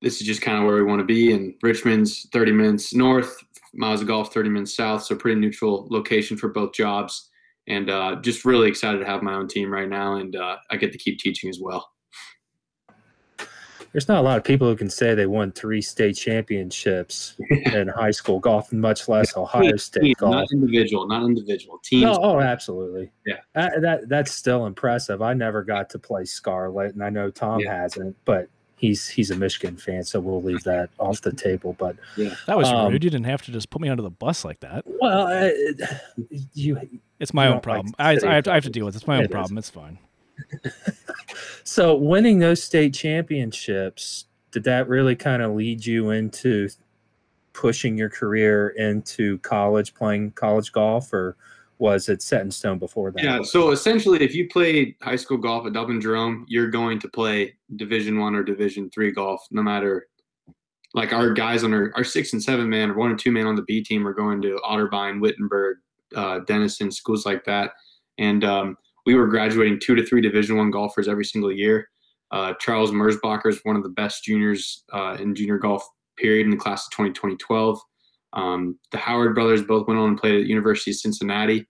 this 0.02 0.20
is 0.20 0.26
just 0.26 0.42
kind 0.42 0.58
of 0.58 0.66
where 0.66 0.76
we 0.76 0.84
want 0.84 1.00
to 1.00 1.06
be. 1.06 1.34
And 1.34 1.54
Richmond's 1.62 2.28
30 2.34 2.52
minutes 2.52 2.94
north, 2.94 3.38
miles 3.74 4.02
of 4.02 4.08
golf 4.08 4.34
30 4.34 4.50
minutes 4.50 4.76
south, 4.76 5.04
so 5.04 5.16
pretty 5.16 5.40
neutral 5.40 5.88
location 5.92 6.38
for 6.38 6.50
both 6.50 6.74
jobs. 6.74 7.30
And 7.68 7.92
uh, 7.92 8.16
just 8.22 8.44
really 8.44 8.68
excited 8.68 9.00
to 9.00 9.06
have 9.06 9.22
my 9.22 9.36
own 9.36 9.48
team 9.48 9.72
right 9.72 9.88
now, 9.88 10.16
and 10.16 10.36
I 10.72 10.78
get 10.78 10.92
to 10.92 10.98
keep 10.98 11.20
teaching 11.20 11.50
as 11.50 11.60
well 11.62 11.91
there's 13.92 14.08
not 14.08 14.20
a 14.20 14.22
lot 14.22 14.38
of 14.38 14.44
people 14.44 14.68
who 14.68 14.76
can 14.76 14.90
say 14.90 15.14
they 15.16 15.26
won 15.26 15.52
three 15.52 15.82
state 15.82 16.16
championships 16.16 17.36
in 17.50 17.88
high 17.90 18.12
school 18.12 18.40
golf, 18.40 18.72
much 18.72 19.08
less 19.10 19.36
Ohio 19.36 19.76
State 19.78 20.02
team, 20.02 20.16
golf. 20.18 20.32
Not 20.34 20.52
individual, 20.52 21.08
not 21.08 21.24
individual. 21.24 21.80
Teams. 21.84 22.04
No, 22.04 22.18
oh, 22.22 22.40
absolutely. 22.40 23.12
Yeah, 23.26 23.40
that, 23.54 23.82
that, 23.82 24.10
that's 24.10 24.32
still 24.32 24.66
impressive. 24.66 25.22
I 25.22 25.34
never 25.34 25.64
got 25.64 25.90
to 25.92 26.00
play 26.00 26.26
Scarlet, 26.26 26.94
and 26.94 27.04
I 27.04 27.10
know 27.10 27.30
Tom 27.30 27.60
yeah. 27.60 27.82
hasn't, 27.82 28.16
but 28.26 28.48
he's 28.82 29.08
he's 29.08 29.32
a 29.32 29.36
Michigan 29.36 29.78
fan, 29.78 30.04
so 30.04 30.20
we'll 30.20 30.42
leave 30.42 30.64
that 30.64 30.90
off 31.00 31.22
the 31.22 31.32
table. 31.32 31.76
But 31.78 31.96
yeah, 32.18 32.34
that 32.48 32.58
was 32.58 32.68
um, 32.68 32.92
rude. 32.92 33.04
You 33.04 33.10
didn't 33.10 33.26
have 33.26 33.42
to 33.44 33.52
just 33.52 33.70
put 33.70 33.82
me 33.82 33.90
under 33.90 34.04
the 34.04 34.10
bus 34.10 34.44
like 34.44 34.60
that. 34.62 34.84
Well, 34.86 35.28
uh, 35.28 35.50
you. 36.54 36.80
It's 37.20 37.34
my 37.34 37.48
own 37.48 37.62
problem. 37.62 37.94
Like 38.00 38.24
I, 38.24 38.32
I, 38.32 38.36
have 38.36 38.44
to, 38.46 38.52
I 38.52 38.54
have 38.56 38.64
to 38.64 38.70
deal 38.72 38.86
with 38.86 38.96
it. 38.96 38.98
It's 38.98 39.08
my 39.08 39.18
own 39.18 39.26
it 39.26 39.32
problem. 39.32 39.58
Is. 39.58 39.66
It's 39.66 39.70
fine. 39.70 40.00
so 41.72 41.96
winning 41.96 42.40
those 42.40 42.62
state 42.62 42.94
championships, 42.94 44.26
did 44.52 44.66
that 44.66 44.90
really 44.90 45.16
kind 45.16 45.42
of 45.42 45.54
lead 45.54 45.86
you 45.86 46.10
into 46.10 46.68
pushing 47.54 47.98
your 47.98 48.10
career 48.10 48.72
into 48.72 49.38
college, 49.38 49.94
playing 49.94 50.32
college 50.32 50.74
golf, 50.74 51.14
or 51.14 51.38
was 51.78 52.10
it 52.10 52.22
set 52.22 52.42
in 52.42 52.52
stone 52.52 52.78
before 52.78 53.12
that? 53.12 53.24
Yeah. 53.24 53.42
So 53.44 53.72
essentially, 53.72 54.22
if 54.22 54.36
you 54.36 54.50
play 54.50 54.98
high 55.02 55.16
school 55.16 55.38
golf 55.38 55.66
at 55.66 55.72
Dublin 55.72 56.02
Jerome, 56.02 56.46
you're 56.50 56.70
going 56.70 57.00
to 57.00 57.08
play 57.08 57.56
Division 57.78 58.20
One 58.20 58.36
or 58.36 58.44
Division 58.44 58.90
Three 58.90 59.14
golf, 59.14 59.42
no 59.50 59.64
matter. 59.64 60.08
Like 60.94 61.14
our 61.14 61.32
guys 61.32 61.64
on 61.64 61.74
our, 61.74 61.94
our 61.96 62.04
six 62.04 62.34
and 62.34 62.44
seven 62.44 62.70
man 62.70 62.92
or 62.92 62.96
one 62.96 63.12
or 63.12 63.16
two 63.16 63.32
man 63.32 63.48
on 63.48 63.56
the 63.56 63.62
B 63.62 63.82
team 63.82 64.06
are 64.06 64.14
going 64.14 64.42
to 64.42 64.60
Otterbein, 64.66 65.22
Wittenberg, 65.22 65.78
uh, 66.18 66.40
Denison, 66.40 66.92
schools 66.92 67.26
like 67.26 67.46
that. 67.46 67.72
And 68.18 68.44
um, 68.44 68.78
we 69.06 69.16
were 69.16 69.28
graduating 69.28 69.80
two 69.80 69.96
to 69.96 70.06
three 70.06 70.22
Division 70.22 70.58
One 70.58 70.72
golfers 70.72 71.08
every 71.08 71.26
single 71.26 71.52
year. 71.52 71.88
Uh, 72.32 72.54
Charles 72.60 72.92
Merzbacher 72.92 73.48
is 73.48 73.60
one 73.64 73.76
of 73.76 73.84
the 73.84 73.90
best 73.90 74.24
juniors 74.24 74.84
uh, 74.94 75.18
in 75.20 75.36
junior 75.36 75.58
golf 75.58 75.84
period 76.18 76.46
in 76.46 76.52
the 76.52 76.58
class 76.58 76.86
of 76.86 76.92
2012. 76.92 77.80
Um, 78.34 78.80
the 78.92 78.98
Howard 78.98 79.36
brothers 79.36 79.62
both 79.64 79.88
went 79.88 80.00
on 80.00 80.10
and 80.10 80.18
played 80.18 80.36
at 80.36 80.44
the 80.44 80.50
University 80.50 80.92
of 80.92 80.98
Cincinnati. 80.98 81.68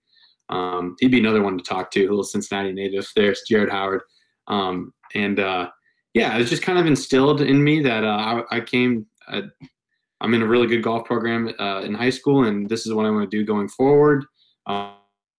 Um, 0.48 0.94
he'd 1.00 1.10
be 1.10 1.18
another 1.18 1.42
one 1.42 1.58
to 1.58 1.64
talk 1.64 1.90
to, 1.92 2.00
a 2.00 2.08
little 2.08 2.22
Cincinnati 2.22 2.72
native. 2.72 3.10
There's 3.16 3.42
Jared 3.48 3.70
Howard. 3.70 4.02
Um, 4.46 4.92
and 5.14 5.40
uh, 5.40 5.70
yeah, 6.14 6.34
it 6.34 6.38
was 6.38 6.50
just 6.50 6.62
kind 6.62 6.78
of 6.78 6.86
instilled 6.86 7.40
in 7.40 7.62
me 7.62 7.82
that 7.82 8.04
uh, 8.04 8.42
I, 8.50 8.56
I, 8.56 8.60
came, 8.60 9.06
uh, 9.28 9.42
I'm 10.20 10.34
in 10.34 10.42
a 10.42 10.46
really 10.46 10.66
good 10.66 10.82
golf 10.82 11.06
program 11.06 11.52
uh, 11.58 11.80
in 11.80 11.94
high 11.94 12.10
school, 12.10 12.44
and 12.44 12.68
this 12.68 12.86
is 12.86 12.92
what 12.92 13.06
I 13.06 13.10
want 13.10 13.28
to 13.28 13.36
do 13.36 13.44
going 13.44 13.68
forward. 13.68 14.24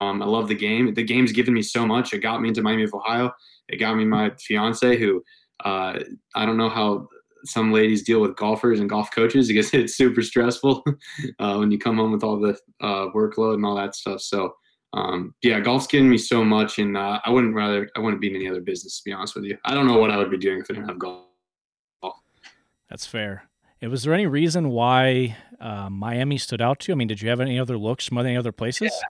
Um, 0.03 0.22
I 0.22 0.25
love 0.25 0.48
the 0.48 0.55
game. 0.55 0.93
The 0.93 1.03
game's 1.03 1.31
given 1.31 1.53
me 1.53 1.62
so 1.62 1.86
much. 1.86 2.13
It 2.13 2.19
got 2.19 2.41
me 2.41 2.50
into 2.50 2.62
Miami 2.62 2.83
of 2.83 2.93
Ohio. 2.93 3.31
It 3.69 3.77
got 3.77 3.95
me 3.95 4.05
my 4.05 4.31
fiance, 4.39 4.98
who 4.98 5.24
uh, 5.63 6.00
I 6.36 6.45
don't 6.45 6.57
know 6.57 6.69
how 6.69 7.07
some 7.45 7.74
ladies 7.74 8.03
deal 8.03 8.22
with 8.22 8.36
golfers 8.36 8.79
and 8.79 8.89
golf 8.89 9.10
coaches 9.12 9.48
because 9.48 9.74
it's 9.74 9.95
super 9.95 10.22
stressful 10.22 10.83
uh, 11.39 11.55
when 11.55 11.72
you 11.72 11.79
come 11.79 11.98
home 11.98 12.12
with 12.12 12.24
all 12.24 12.39
the 12.39 12.57
uh, 12.81 13.07
workload 13.15 13.55
and 13.55 13.65
all 13.65 13.75
that 13.75 13.95
stuff. 13.95 14.22
So 14.22 14.53
um, 14.93 15.33
yeah, 15.41 15.60
golf's 15.60 15.88
given 15.88 16.10
me 16.10 16.19
so 16.19 16.43
much, 16.43 16.77
and 16.77 16.95
uh, 16.95 17.19
I 17.25 17.31
wouldn't 17.31 17.55
rather 17.55 17.89
I 17.95 18.00
wouldn't 18.00 18.22
be 18.22 18.29
in 18.29 18.36
any 18.36 18.48
other 18.48 18.62
business 18.62 18.98
to 19.00 19.03
be 19.05 19.13
honest 19.13 19.36
with 19.36 19.45
you. 19.45 19.57
I 19.65 19.74
don't 19.74 19.88
know 19.88 19.98
what 19.98 20.12
I 20.12 20.17
would 20.17 20.29
be 20.29 20.38
doing 20.38 20.60
if 20.60 20.67
I 20.69 20.75
didn't 20.75 20.89
have 20.89 21.00
golf. 21.00 21.24
That's 22.89 23.07
fair. 23.07 23.45
Was 23.81 24.03
there 24.03 24.13
any 24.13 24.27
reason 24.27 24.69
why 24.69 25.36
uh, 25.60 25.89
Miami 25.89 26.38
stood 26.38 26.62
out 26.62 26.79
to 26.81 26.91
you? 26.91 26.95
I 26.95 26.98
mean, 26.98 27.07
did 27.07 27.22
you 27.22 27.29
have 27.29 27.41
any 27.41 27.60
other 27.60 27.77
looks 27.77 28.07
from 28.07 28.19
any 28.19 28.38
other 28.38 28.51
places? 28.51 28.93
Yeah. 28.93 29.07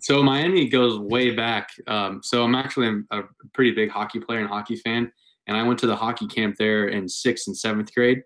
So 0.00 0.22
Miami 0.22 0.68
goes 0.68 0.98
way 0.98 1.34
back. 1.34 1.70
Um, 1.86 2.20
so 2.22 2.44
I'm 2.44 2.54
actually 2.54 3.02
a 3.10 3.22
pretty 3.54 3.72
big 3.72 3.90
hockey 3.90 4.20
player 4.20 4.40
and 4.40 4.48
hockey 4.48 4.76
fan 4.76 5.10
and 5.46 5.56
I 5.56 5.62
went 5.62 5.78
to 5.80 5.86
the 5.86 5.96
hockey 5.96 6.26
camp 6.26 6.56
there 6.58 6.88
in 6.88 7.08
sixth 7.08 7.46
and 7.46 7.56
seventh 7.56 7.94
grade. 7.94 8.22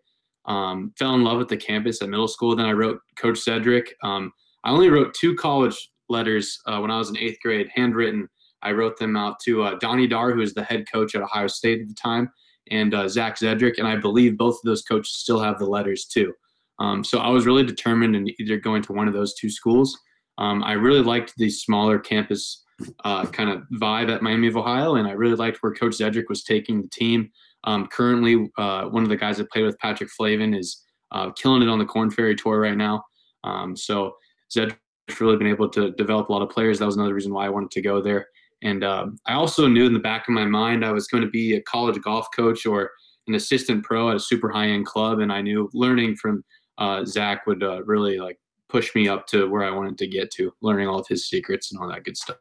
Um, 0.46 0.92
fell 0.98 1.14
in 1.14 1.22
love 1.22 1.38
with 1.38 1.48
the 1.48 1.56
campus 1.56 2.00
at 2.02 2.08
middle 2.08 2.28
school. 2.28 2.56
Then 2.56 2.66
I 2.66 2.72
wrote 2.72 3.00
Coach 3.16 3.38
Cedric. 3.38 3.94
Um, 4.02 4.32
I 4.64 4.70
only 4.70 4.88
wrote 4.88 5.14
two 5.14 5.34
college 5.34 5.90
letters 6.08 6.58
uh, 6.66 6.78
when 6.78 6.90
I 6.90 6.98
was 6.98 7.10
in 7.10 7.18
eighth 7.18 7.38
grade, 7.42 7.68
handwritten. 7.74 8.28
I 8.62 8.72
wrote 8.72 8.98
them 8.98 9.16
out 9.16 9.38
to 9.44 9.62
uh, 9.62 9.78
Donnie 9.78 10.08
Darr, 10.08 10.32
who 10.32 10.40
was 10.40 10.54
the 10.54 10.64
head 10.64 10.84
coach 10.90 11.14
at 11.14 11.22
Ohio 11.22 11.46
State 11.46 11.80
at 11.80 11.88
the 11.88 11.94
time, 11.94 12.30
and 12.70 12.94
uh, 12.94 13.08
Zach 13.08 13.38
Zedrick. 13.38 13.78
And 13.78 13.86
I 13.86 13.96
believe 13.96 14.36
both 14.36 14.54
of 14.54 14.62
those 14.64 14.82
coaches 14.82 15.14
still 15.14 15.40
have 15.40 15.58
the 15.58 15.66
letters 15.66 16.06
too. 16.06 16.32
Um, 16.78 17.04
so 17.04 17.18
I 17.18 17.28
was 17.28 17.46
really 17.46 17.64
determined 17.64 18.16
in 18.16 18.28
either 18.40 18.56
going 18.58 18.82
to 18.84 18.92
one 18.92 19.08
of 19.08 19.14
those 19.14 19.34
two 19.34 19.50
schools. 19.50 19.96
Um, 20.40 20.64
I 20.64 20.72
really 20.72 21.02
liked 21.02 21.34
the 21.36 21.50
smaller 21.50 21.98
campus 21.98 22.64
uh, 23.04 23.26
kind 23.26 23.50
of 23.50 23.62
vibe 23.74 24.10
at 24.12 24.22
Miami 24.22 24.48
of 24.48 24.56
Ohio, 24.56 24.96
and 24.96 25.06
I 25.06 25.12
really 25.12 25.36
liked 25.36 25.58
where 25.62 25.72
Coach 25.72 25.92
Zedrick 25.92 26.28
was 26.28 26.42
taking 26.42 26.82
the 26.82 26.88
team. 26.88 27.30
Um, 27.64 27.86
currently, 27.88 28.50
uh, 28.58 28.84
one 28.86 29.02
of 29.02 29.10
the 29.10 29.16
guys 29.16 29.36
that 29.36 29.50
played 29.50 29.66
with 29.66 29.78
Patrick 29.78 30.10
Flavin 30.10 30.54
is 30.54 30.82
uh, 31.12 31.30
killing 31.32 31.62
it 31.62 31.68
on 31.68 31.78
the 31.78 31.84
Korn 31.84 32.10
Ferry 32.10 32.34
Tour 32.34 32.58
right 32.58 32.76
now. 32.76 33.04
Um, 33.44 33.76
so 33.76 34.14
Zedrick's 34.54 35.20
really 35.20 35.36
been 35.36 35.46
able 35.46 35.68
to 35.70 35.90
develop 35.92 36.28
a 36.28 36.32
lot 36.32 36.42
of 36.42 36.48
players. 36.48 36.78
That 36.78 36.86
was 36.86 36.96
another 36.96 37.14
reason 37.14 37.34
why 37.34 37.46
I 37.46 37.50
wanted 37.50 37.70
to 37.72 37.82
go 37.82 38.00
there. 38.00 38.26
And 38.62 38.84
um, 38.84 39.18
I 39.26 39.34
also 39.34 39.66
knew 39.66 39.86
in 39.86 39.92
the 39.92 39.98
back 39.98 40.28
of 40.28 40.34
my 40.34 40.44
mind 40.44 40.84
I 40.84 40.92
was 40.92 41.06
going 41.06 41.22
to 41.22 41.30
be 41.30 41.54
a 41.54 41.62
college 41.62 42.00
golf 42.02 42.28
coach 42.34 42.66
or 42.66 42.90
an 43.26 43.34
assistant 43.34 43.84
pro 43.84 44.10
at 44.10 44.16
a 44.16 44.20
super 44.20 44.50
high 44.50 44.68
end 44.68 44.86
club, 44.86 45.20
and 45.20 45.32
I 45.32 45.40
knew 45.40 45.70
learning 45.72 46.16
from 46.16 46.44
uh, 46.78 47.04
Zach 47.04 47.46
would 47.46 47.62
uh, 47.62 47.82
really 47.84 48.18
like 48.18 48.38
push 48.70 48.94
me 48.94 49.08
up 49.08 49.26
to 49.28 49.48
where 49.48 49.64
I 49.64 49.70
wanted 49.70 49.98
to 49.98 50.06
get 50.06 50.30
to, 50.32 50.52
learning 50.60 50.88
all 50.88 51.00
of 51.00 51.08
his 51.08 51.28
secrets 51.28 51.72
and 51.72 51.80
all 51.80 51.88
that 51.88 52.04
good 52.04 52.16
stuff. 52.16 52.36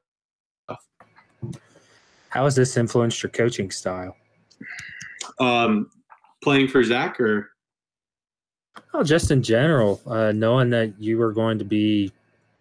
How 2.30 2.44
has 2.44 2.56
this 2.56 2.78
influenced 2.78 3.24
your 3.24 3.32
coaching 3.32 3.72
style? 3.72 4.16
Um, 5.40 5.90
playing 6.44 6.68
for 6.68 6.84
Zach 6.84 7.20
or? 7.20 7.50
Oh, 8.94 9.04
just 9.04 9.32
in 9.32 9.42
general, 9.42 10.00
uh, 10.06 10.32
knowing 10.32 10.70
that 10.70 10.94
you 11.00 11.18
were 11.18 11.34
going 11.34 11.58
to 11.60 11.66
be 11.66 12.12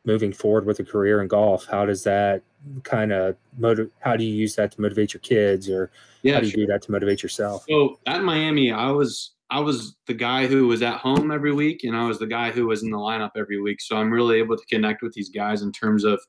moving 0.05 0.33
forward 0.33 0.65
with 0.65 0.79
a 0.81 0.85
career 0.85 1.21
in 1.21 1.29
golf, 1.29 1.67
how 1.67 1.85
does 1.85 2.03
that 2.05 2.43
kind 2.83 3.13
of 3.13 3.37
motivate? 3.59 3.93
How 4.01 4.17
do 4.17 4.25
you 4.25 4.35
use 4.35 4.57
that 4.57 4.73
to 4.73 4.81
motivate 4.81 5.13
your 5.13 5.21
kids, 5.21 5.69
or 5.69 5.91
yeah, 6.23 6.35
how 6.35 6.41
do 6.41 6.47
you 6.47 6.53
sure. 6.53 6.67
do 6.67 6.73
that 6.73 6.83
to 6.83 6.93
motivate 6.93 7.23
yourself? 7.23 7.65
So 7.69 8.01
at 8.07 8.23
Miami, 8.23 8.73
I 8.73 8.91
was 8.91 9.33
I 9.51 9.61
was 9.61 9.97
the 10.07 10.15
guy 10.15 10.47
who 10.47 10.67
was 10.67 10.83
at 10.83 10.99
home 10.99 11.31
every 11.31 11.53
week, 11.53 11.85
and 11.85 11.97
I 11.97 12.07
was 12.07 12.19
the 12.19 12.27
guy 12.27 12.51
who 12.51 12.67
was 12.67 12.83
in 12.83 12.91
the 12.91 12.99
lineup 12.99 13.31
every 13.37 13.61
week. 13.61 13.81
So 13.81 13.97
I'm 13.97 14.11
really 14.11 14.39
able 14.39 14.57
to 14.57 14.67
connect 14.67 15.03
with 15.03 15.15
these 15.15 15.31
guys 15.31 15.63
in 15.63 15.73
terms 15.73 16.05
of 16.05 16.21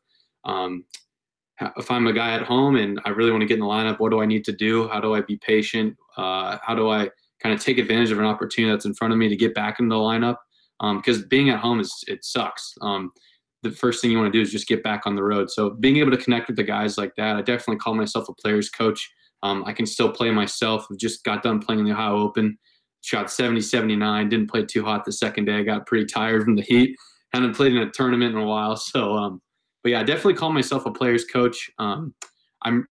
um, 0.46 0.86
if 1.78 1.92
I'm 1.92 2.08
a 2.08 2.14
guy 2.14 2.32
at 2.32 2.44
home 2.44 2.76
and 2.76 3.00
I 3.06 3.10
really 3.10 3.32
want 3.32 3.42
to 3.42 3.48
get 3.48 3.56
in 3.56 3.60
the 3.60 3.66
lineup, 3.66 4.00
what 4.00 4.12
do 4.12 4.22
I 4.22 4.26
need 4.26 4.46
to 4.46 4.54
do? 4.54 4.88
How 4.88 5.02
do 5.02 5.14
I 5.14 5.22
be 5.22 5.38
patient? 5.38 5.98
Uh, 6.16 6.58
how 6.64 6.74
do 6.74 6.90
I 6.90 7.10
kind 7.42 7.54
of 7.54 7.62
take 7.62 7.78
advantage 7.78 8.12
of 8.12 8.20
an 8.20 8.26
opportunity 8.26 8.72
that's 8.72 8.86
in 8.86 8.94
front 8.94 9.14
of 9.14 9.20
me 9.20 9.28
to 9.28 9.36
get 9.36 9.54
back 9.54 9.80
into 9.80 9.94
the 9.94 10.00
lineup? 10.00 10.38
Because 10.80 11.18
um, 11.18 11.26
being 11.30 11.50
at 11.50 11.60
home 11.60 11.80
is 11.82 11.94
it 12.08 12.24
sucks. 12.24 12.74
Um, 12.82 13.12
the 13.64 13.72
first 13.72 14.02
thing 14.02 14.12
you 14.12 14.18
want 14.18 14.32
to 14.32 14.38
do 14.38 14.42
is 14.42 14.52
just 14.52 14.68
get 14.68 14.84
back 14.84 15.02
on 15.06 15.16
the 15.16 15.24
road. 15.24 15.52
So 15.52 15.72
being 15.72 15.98
able 15.98 16.12
to 16.12 16.18
connect 16.18 16.48
with 16.48 16.56
the 16.56 16.64
guys 16.64 16.98
like 16.98 17.14
that, 17.18 17.36
I 17.36 17.42
definitely 17.42 17.78
call 17.78 17.94
myself 17.94 18.30
a 18.30 18.34
player's 18.34 18.70
coach. 18.70 19.10
Um, 19.44 19.64
I 19.66 19.74
can 19.74 19.86
still 19.86 20.12
play 20.12 20.32
myself. 20.32 20.88
I've 20.90 20.98
just 20.98 21.26
got 21.26 21.44
done 21.44 21.60
playing 21.60 21.82
in 21.82 21.86
the 21.86 21.92
Ohio 21.92 22.18
Open, 22.18 22.58
shot 23.02 23.32
70, 23.32 23.62
79, 23.62 24.30
didn't 24.30 24.50
play 24.50 24.66
too 24.66 24.84
hot 24.84 25.06
the 25.06 25.12
second 25.12 25.46
day. 25.46 25.58
I 25.58 25.64
got 25.64 25.86
pretty 25.86 26.06
tired 26.06 26.44
from 26.44 26.56
the 26.56 26.62
heat. 26.62 26.96
Hadn't 27.34 27.56
played 27.56 27.74
in 27.74 27.80
a 27.80 27.92
tournament 27.92 28.36
in 28.36 28.42
a 28.42 28.46
while. 28.46 28.76
So 28.90 29.14
um, 29.14 29.42
but 29.84 29.92
yeah, 29.92 30.02
I 30.02 30.04
definitely 30.04 30.34
call 30.34 30.52
myself 30.52 30.86
a 30.86 30.92
player's 30.92 31.26
coach. 31.26 31.70
Um, 31.80 32.14
I'm 32.64 32.88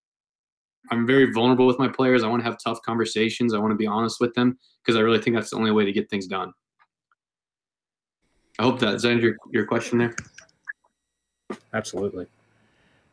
I'm 0.90 1.06
very 1.06 1.32
vulnerable 1.34 1.68
with 1.68 1.80
my 1.80 1.88
players. 1.88 2.24
I 2.24 2.28
want 2.28 2.42
to 2.42 2.46
have 2.46 2.58
tough 2.64 2.82
conversations. 2.82 3.54
I 3.54 3.60
want 3.60 3.72
to 3.72 3.76
be 3.76 3.88
honest 3.88 4.22
with 4.22 4.34
them 4.36 4.58
because 4.82 4.98
I 4.98 5.02
really 5.02 5.22
think 5.22 5.36
that's 5.36 5.50
the 5.50 5.58
only 5.58 5.72
way 5.72 5.84
to 5.84 5.92
get 5.92 6.10
things 6.10 6.28
done. 6.28 6.54
I 8.58 8.64
hope 8.64 8.80
that 8.80 8.94
answers 8.94 9.22
your, 9.22 9.36
your 9.52 9.66
question 9.66 9.98
there. 9.98 10.16
Absolutely. 11.74 12.28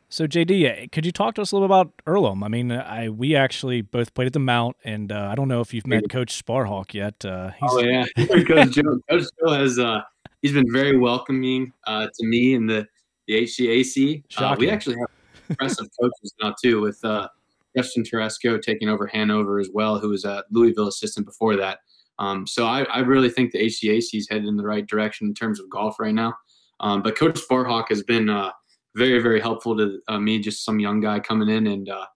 So 0.09 0.27
JD, 0.27 0.93
could 0.93 1.05
you 1.05 1.13
talk 1.13 1.35
to 1.37 1.43
us 1.43 1.53
a 1.53 1.57
little 1.57 1.67
about 1.67 1.93
Earlham? 2.07 2.45
I 2.45 2.49
mean, 2.49 2.71
I 2.71 3.09
we 3.09 3.35
actually 3.35 3.83
both 3.83 4.15
played 4.15 4.27
at 4.27 4.33
the 4.33 4.39
Mount, 4.39 4.77
and 4.85 5.11
uh, 5.11 5.29
I 5.31 5.35
don't 5.35 5.49
know 5.49 5.61
if 5.61 5.75
you've 5.75 5.87
met 5.87 6.09
Coach 6.09 6.45
Sparhawk 6.45 6.95
yet. 6.95 7.25
Uh, 7.25 7.51
oh 7.63 7.81
yeah, 7.81 8.05
Coach 8.17 8.73
Joe. 8.73 9.01
Coach 9.11 9.25
Joe 9.41 9.53
has 9.53 9.79
uh, 9.79 10.03
he's 10.43 10.53
been 10.53 10.71
very 10.73 10.99
welcoming 10.99 11.73
uh, 11.87 12.07
to 12.07 12.27
me 12.27 12.55
and 12.55 12.69
the 12.69 12.87
the 13.27 13.43
HCAC. 13.43 14.23
Uh, 14.37 14.55
we 14.59 14.71
actually 14.71 14.97
have 14.97 15.09
impressive 15.49 15.89
coaches 16.01 16.35
now 16.41 16.55
too, 16.63 16.81
with 16.81 17.03
uh, 17.05 17.29
Justin 17.77 18.05
Teresco 18.05 18.61
taking 18.61 18.89
over 18.89 19.07
Hanover 19.07 19.59
as 19.59 19.71
well, 19.73 19.99
who 19.99 20.11
was 20.11 20.25
a 20.25 20.45
Louisville 20.51 20.89
assistant 20.89 21.27
before 21.27 21.57
that. 21.57 21.79
Um, 22.19 22.47
so 22.47 22.67
I, 22.67 22.85
I, 22.85 23.01
really 23.01 23.29
think 23.29 23.51
the 23.51 23.59
HCAC 23.59 24.17
is 24.17 24.29
headed 24.31 24.47
in 24.47 24.57
the 24.57 24.65
right 24.65 24.87
direction 24.87 25.27
in 25.27 25.35
terms 25.35 25.59
of 25.59 25.69
golf 25.69 25.99
right 25.99 26.15
now. 26.15 26.33
Um, 26.79 27.03
but 27.03 27.19
Coach 27.19 27.41
Sparhawk 27.41 27.89
has 27.89 28.05
been 28.05 28.31
uh, 28.31 28.53
very, 28.95 29.21
very 29.21 29.41
helpful 29.41 29.77
to 29.77 30.01
uh, 30.09 30.19
me, 30.19 30.39
just 30.39 30.65
some 30.65 30.79
young 30.81 31.01
guy 31.01 31.21
coming 31.21 31.49
in, 31.49 31.67
and 31.67 31.89
uh, 31.89 32.07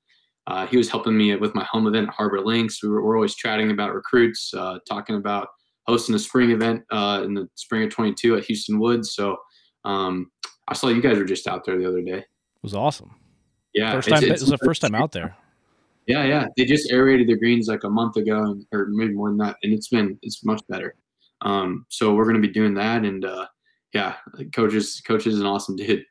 uh, 0.47 0.67
he 0.67 0.77
was 0.77 0.91
helping 0.91 1.17
me 1.17 1.35
with 1.37 1.55
my 1.55 1.65
home 1.65 1.87
event 1.87 2.09
at 2.09 2.15
Harbor 2.15 2.41
Links. 2.41 2.83
We 2.83 2.89
were, 2.89 3.05
we're 3.05 3.17
always 3.17 3.35
chatting 3.35 3.71
about 3.71 3.95
recruits, 3.95 4.53
talking 4.89 5.17
about 5.17 5.49
hosting 5.87 6.15
a 6.15 6.19
spring 6.19 6.51
event 6.51 6.83
in 7.25 7.35
the 7.35 7.49
spring 7.55 7.85
of 7.85 7.91
22 7.91 8.37
at 8.37 8.45
Hueston 8.45 8.79
Woods. 8.79 9.15
So 9.15 9.37
um, 9.85 10.31
I 10.69 10.75
saw 10.75 10.89
you 10.89 11.03
guys 11.03 11.19
were 11.19 11.25
just 11.25 11.47
out 11.47 11.65
there 11.65 11.79
the 11.79 11.89
other 11.89 12.03
day. 12.03 12.19
It 12.19 12.63
was 12.63 12.75
awesome. 12.75 13.15
Yeah, 13.75 13.93
first 13.93 14.09
time. 14.09 14.19
It's, 14.19 14.27
it's, 14.33 14.43
it 14.43 14.51
was 14.51 14.61
the 14.61 14.67
first 14.67 14.83
time 14.83 14.95
out 14.95 15.13
there. 15.13 15.37
Yeah, 16.07 16.25
yeah. 16.25 16.47
They 16.57 16.65
just 16.65 16.91
aerated 16.91 17.29
the 17.29 17.37
greens 17.37 17.69
like 17.69 17.85
a 17.85 17.91
month 17.91 18.17
ago, 18.17 18.57
or 18.73 18.87
maybe 18.89 19.13
more 19.13 19.29
than 19.29 19.39
that, 19.39 19.57
and 19.63 19.73
it's 19.73 19.89
been 19.89 20.19
it's 20.23 20.45
much 20.45 20.63
better. 20.69 20.95
Um, 21.43 21.87
so 21.89 22.15
we're 22.15 22.27
gonna 22.27 22.41
be 22.41 22.49
doing 22.49 22.75
that, 22.75 23.05
and 23.05 23.25
uh, 23.25 23.47
yeah, 23.95 24.17
coaches 24.55 25.03
coaches 25.07 25.35
is 25.35 25.41
an 25.41 25.47
awesome 25.47 25.77
dude. 25.77 26.05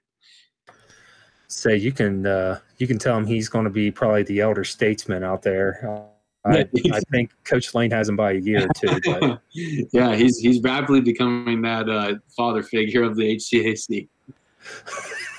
Say 1.48 1.78
you 1.78 1.92
can 1.92 2.26
uh, 2.26 2.60
you 2.78 2.88
can 2.88 2.98
tell 2.98 3.18
him 3.18 3.26
he's 3.26 3.48
going 3.48 3.66
to 3.66 3.72
be 3.72 3.90
probably 3.90 4.24
the 4.24 4.42
elder 4.42 4.64
statesman 4.64 5.24
out 5.24 5.42
there. 5.42 6.10
I, 6.46 6.68
I, 6.94 7.00
think 7.12 7.32
Coach 7.44 7.74
Lane 7.74 7.92
has 7.92 8.08
him 8.08 8.16
by 8.16 8.34
a 8.34 8.36
year 8.36 8.66
or 8.66 8.70
two. 8.74 9.00
But. 9.06 9.42
yeah, 9.94 10.16
he's 10.16 10.40
he's 10.40 10.62
rapidly 10.62 11.02
becoming 11.02 11.62
that 11.62 11.90
uh, 11.90 12.16
father 12.36 12.64
figure 12.64 13.04
of 13.04 13.16
the 13.16 13.36
HCAC. 13.36 14.08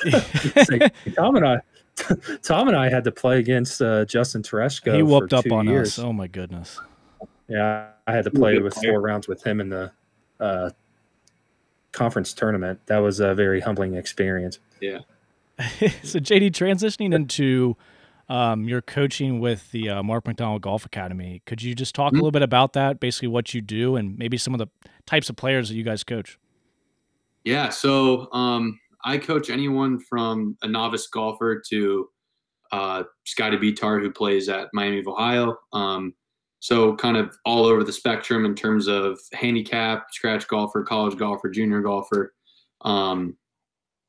Tom 1.17 1.37
and 1.37 1.47
I, 1.47 1.61
Tom 2.43 2.69
and 2.69 2.77
I 2.77 2.89
had 2.89 3.05
to 3.05 3.13
play 3.13 3.39
against 3.39 3.81
uh, 3.81 4.05
Justin 4.05 4.43
Teresco. 4.43 4.95
He 4.95 5.03
whooped 5.03 5.33
up 5.33 5.51
on 5.51 5.67
years. 5.67 5.99
us. 5.99 6.05
Oh 6.05 6.13
my 6.13 6.27
goodness. 6.27 6.79
Yeah, 7.49 7.89
I 8.07 8.13
had 8.13 8.25
to 8.25 8.31
play 8.31 8.59
with 8.59 8.75
four 8.75 9.01
rounds 9.01 9.27
with 9.27 9.43
him 9.43 9.61
in 9.61 9.71
the 9.71 9.91
uh, 10.39 10.71
conference 11.93 12.35
tournament. 12.35 12.81
That 12.87 12.99
was 12.99 13.21
a 13.21 13.35
very 13.35 13.61
humbling 13.61 13.95
experience. 13.95 14.59
Yeah. 14.81 14.99
so 16.03 16.19
JD, 16.19 16.51
transitioning 16.53 17.13
into 17.13 17.77
um, 18.29 18.69
your 18.69 18.81
coaching 18.81 19.41
with 19.41 19.71
the 19.73 19.89
uh, 19.91 20.03
Mark 20.03 20.27
McDonald 20.27 20.63
Golf 20.63 20.85
Academy, 20.85 21.43
could 21.47 21.63
you 21.63 21.75
just 21.75 21.95
talk 21.95 22.09
mm-hmm. 22.09 22.17
a 22.17 22.21
little 22.21 22.31
bit 22.31 22.43
about 22.43 22.75
that? 22.75 23.01
Basically, 23.01 23.29
what 23.29 23.55
you 23.55 23.61
do, 23.61 23.97
and 23.97 24.17
maybe 24.19 24.37
some 24.37 24.55
of 24.55 24.59
the 24.59 24.69
types 25.07 25.29
of 25.29 25.37
players 25.37 25.69
that 25.69 25.75
you 25.75 25.83
guys 25.83 26.05
coach. 26.05 26.39
Yeah. 27.45 27.71
So 27.71 28.31
um, 28.33 28.79
I 29.05 29.19
coach 29.19 29.51
anyone 29.51 29.99
from 29.99 30.57
a 30.63 30.69
novice 30.69 31.07
golfer 31.07 31.63
to 31.71 32.09
uh, 32.73 33.05
Scotty 33.25 33.57
Bitar, 33.57 34.01
who 34.01 34.11
plays 34.11 34.49
at 34.49 34.69
Miami 34.73 35.01
of 35.01 35.09
Ohio. 35.09 35.57
Um, 35.73 36.15
So 36.61 36.97
kind 36.97 37.17
of 37.17 37.37
all 37.45 37.65
over 37.65 37.85
the 37.85 37.93
spectrum 37.93 38.45
in 38.45 38.55
terms 38.55 38.89
of 38.89 39.19
handicap, 39.33 40.09
scratch 40.11 40.47
golfer, 40.49 40.83
college 40.83 41.17
golfer, 41.17 41.49
junior 41.49 41.81
golfer. 41.81 42.35
Um, 42.83 43.37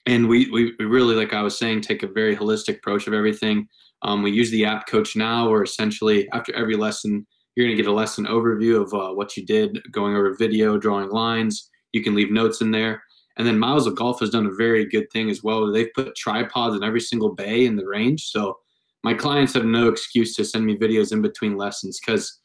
and 0.05 0.27
we, 0.27 0.49
we, 0.49 0.73
we 0.79 0.85
really, 0.85 1.15
like 1.15 1.33
I 1.33 1.41
was 1.41 1.57
saying, 1.57 1.81
take 1.81 2.03
a 2.03 2.07
very 2.07 2.35
holistic 2.35 2.77
approach 2.77 3.07
of 3.07 3.13
everything. 3.13 3.67
Um, 4.01 4.23
we 4.23 4.31
use 4.31 4.49
the 4.51 4.65
app 4.65 4.87
Coach 4.87 5.15
Now, 5.15 5.49
where 5.49 5.63
essentially 5.63 6.27
after 6.33 6.55
every 6.55 6.75
lesson, 6.75 7.25
you're 7.55 7.67
going 7.67 7.75
to 7.75 7.83
get 7.83 7.89
a 7.89 7.93
lesson 7.93 8.25
overview 8.25 8.81
of 8.81 8.93
uh, 8.93 9.13
what 9.13 9.35
you 9.35 9.45
did, 9.45 9.79
going 9.91 10.15
over 10.15 10.33
video, 10.35 10.77
drawing 10.77 11.09
lines. 11.09 11.69
You 11.91 12.03
can 12.03 12.15
leave 12.15 12.31
notes 12.31 12.61
in 12.61 12.71
there. 12.71 13.03
And 13.37 13.47
then 13.47 13.59
Miles 13.59 13.87
of 13.87 13.95
Golf 13.95 14.19
has 14.19 14.29
done 14.29 14.45
a 14.45 14.55
very 14.55 14.85
good 14.85 15.11
thing 15.11 15.29
as 15.29 15.43
well. 15.43 15.71
They've 15.71 15.93
put 15.93 16.15
tripods 16.15 16.75
in 16.75 16.83
every 16.83 16.99
single 17.01 17.35
bay 17.35 17.65
in 17.65 17.75
the 17.75 17.85
range. 17.85 18.23
So 18.25 18.57
my 19.03 19.13
clients 19.13 19.53
have 19.53 19.65
no 19.65 19.87
excuse 19.87 20.35
to 20.35 20.45
send 20.45 20.65
me 20.65 20.77
videos 20.77 21.11
in 21.11 21.21
between 21.21 21.55
lessons 21.55 21.99
because 21.99 22.38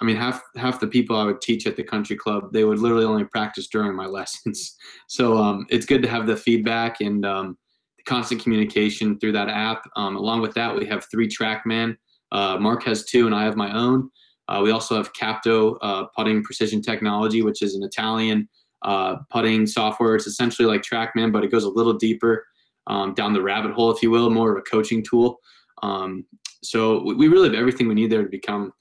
I 0.00 0.04
mean 0.04 0.16
half 0.16 0.42
half 0.56 0.80
the 0.80 0.86
people 0.86 1.16
I 1.16 1.24
would 1.24 1.40
teach 1.40 1.66
at 1.66 1.76
the 1.76 1.84
country 1.84 2.16
club 2.16 2.52
they 2.52 2.64
would 2.64 2.78
literally 2.78 3.04
only 3.04 3.24
practice 3.24 3.68
during 3.68 3.94
my 3.94 4.06
lessons. 4.18 4.76
So 5.08 5.38
um, 5.38 5.66
it's 5.70 5.86
good 5.86 6.02
to 6.02 6.08
have 6.08 6.26
the 6.26 6.36
feedback 6.36 7.00
and 7.00 7.24
um, 7.24 7.58
the 7.96 8.04
constant 8.04 8.42
communication 8.42 9.18
through 9.18 9.32
that 9.32 9.48
app. 9.48 9.88
Um, 9.96 10.16
along 10.16 10.40
with 10.40 10.54
that, 10.54 10.74
we 10.74 10.86
have 10.86 11.06
three 11.10 11.28
TrackMan. 11.28 11.96
Uh, 12.32 12.58
Mark 12.58 12.82
has 12.84 13.04
two, 13.04 13.26
and 13.26 13.34
I 13.34 13.44
have 13.44 13.56
my 13.56 13.72
own. 13.76 14.10
Uh, 14.48 14.60
we 14.62 14.70
also 14.70 14.96
have 14.96 15.12
Capto 15.12 15.76
uh, 15.80 16.04
Putting 16.16 16.42
Precision 16.42 16.82
Technology, 16.82 17.42
which 17.42 17.62
is 17.62 17.74
an 17.74 17.82
Italian 17.82 18.48
uh, 18.82 19.16
putting 19.30 19.66
software. 19.66 20.14
It's 20.14 20.26
essentially 20.26 20.66
like 20.66 20.82
TrackMan, 20.82 21.32
but 21.32 21.44
it 21.44 21.50
goes 21.50 21.64
a 21.64 21.70
little 21.70 21.94
deeper 21.94 22.44
um, 22.86 23.14
down 23.14 23.32
the 23.32 23.42
rabbit 23.42 23.72
hole, 23.72 23.90
if 23.90 24.02
you 24.02 24.10
will, 24.10 24.28
more 24.30 24.52
of 24.52 24.58
a 24.58 24.62
coaching 24.62 25.02
tool. 25.02 25.38
Um, 25.82 26.24
so 26.62 27.02
we 27.14 27.28
really 27.28 27.48
have 27.48 27.58
everything 27.58 27.88
we 27.88 27.94
need 27.94 28.10
there 28.10 28.22
to 28.22 28.28
become 28.28 28.72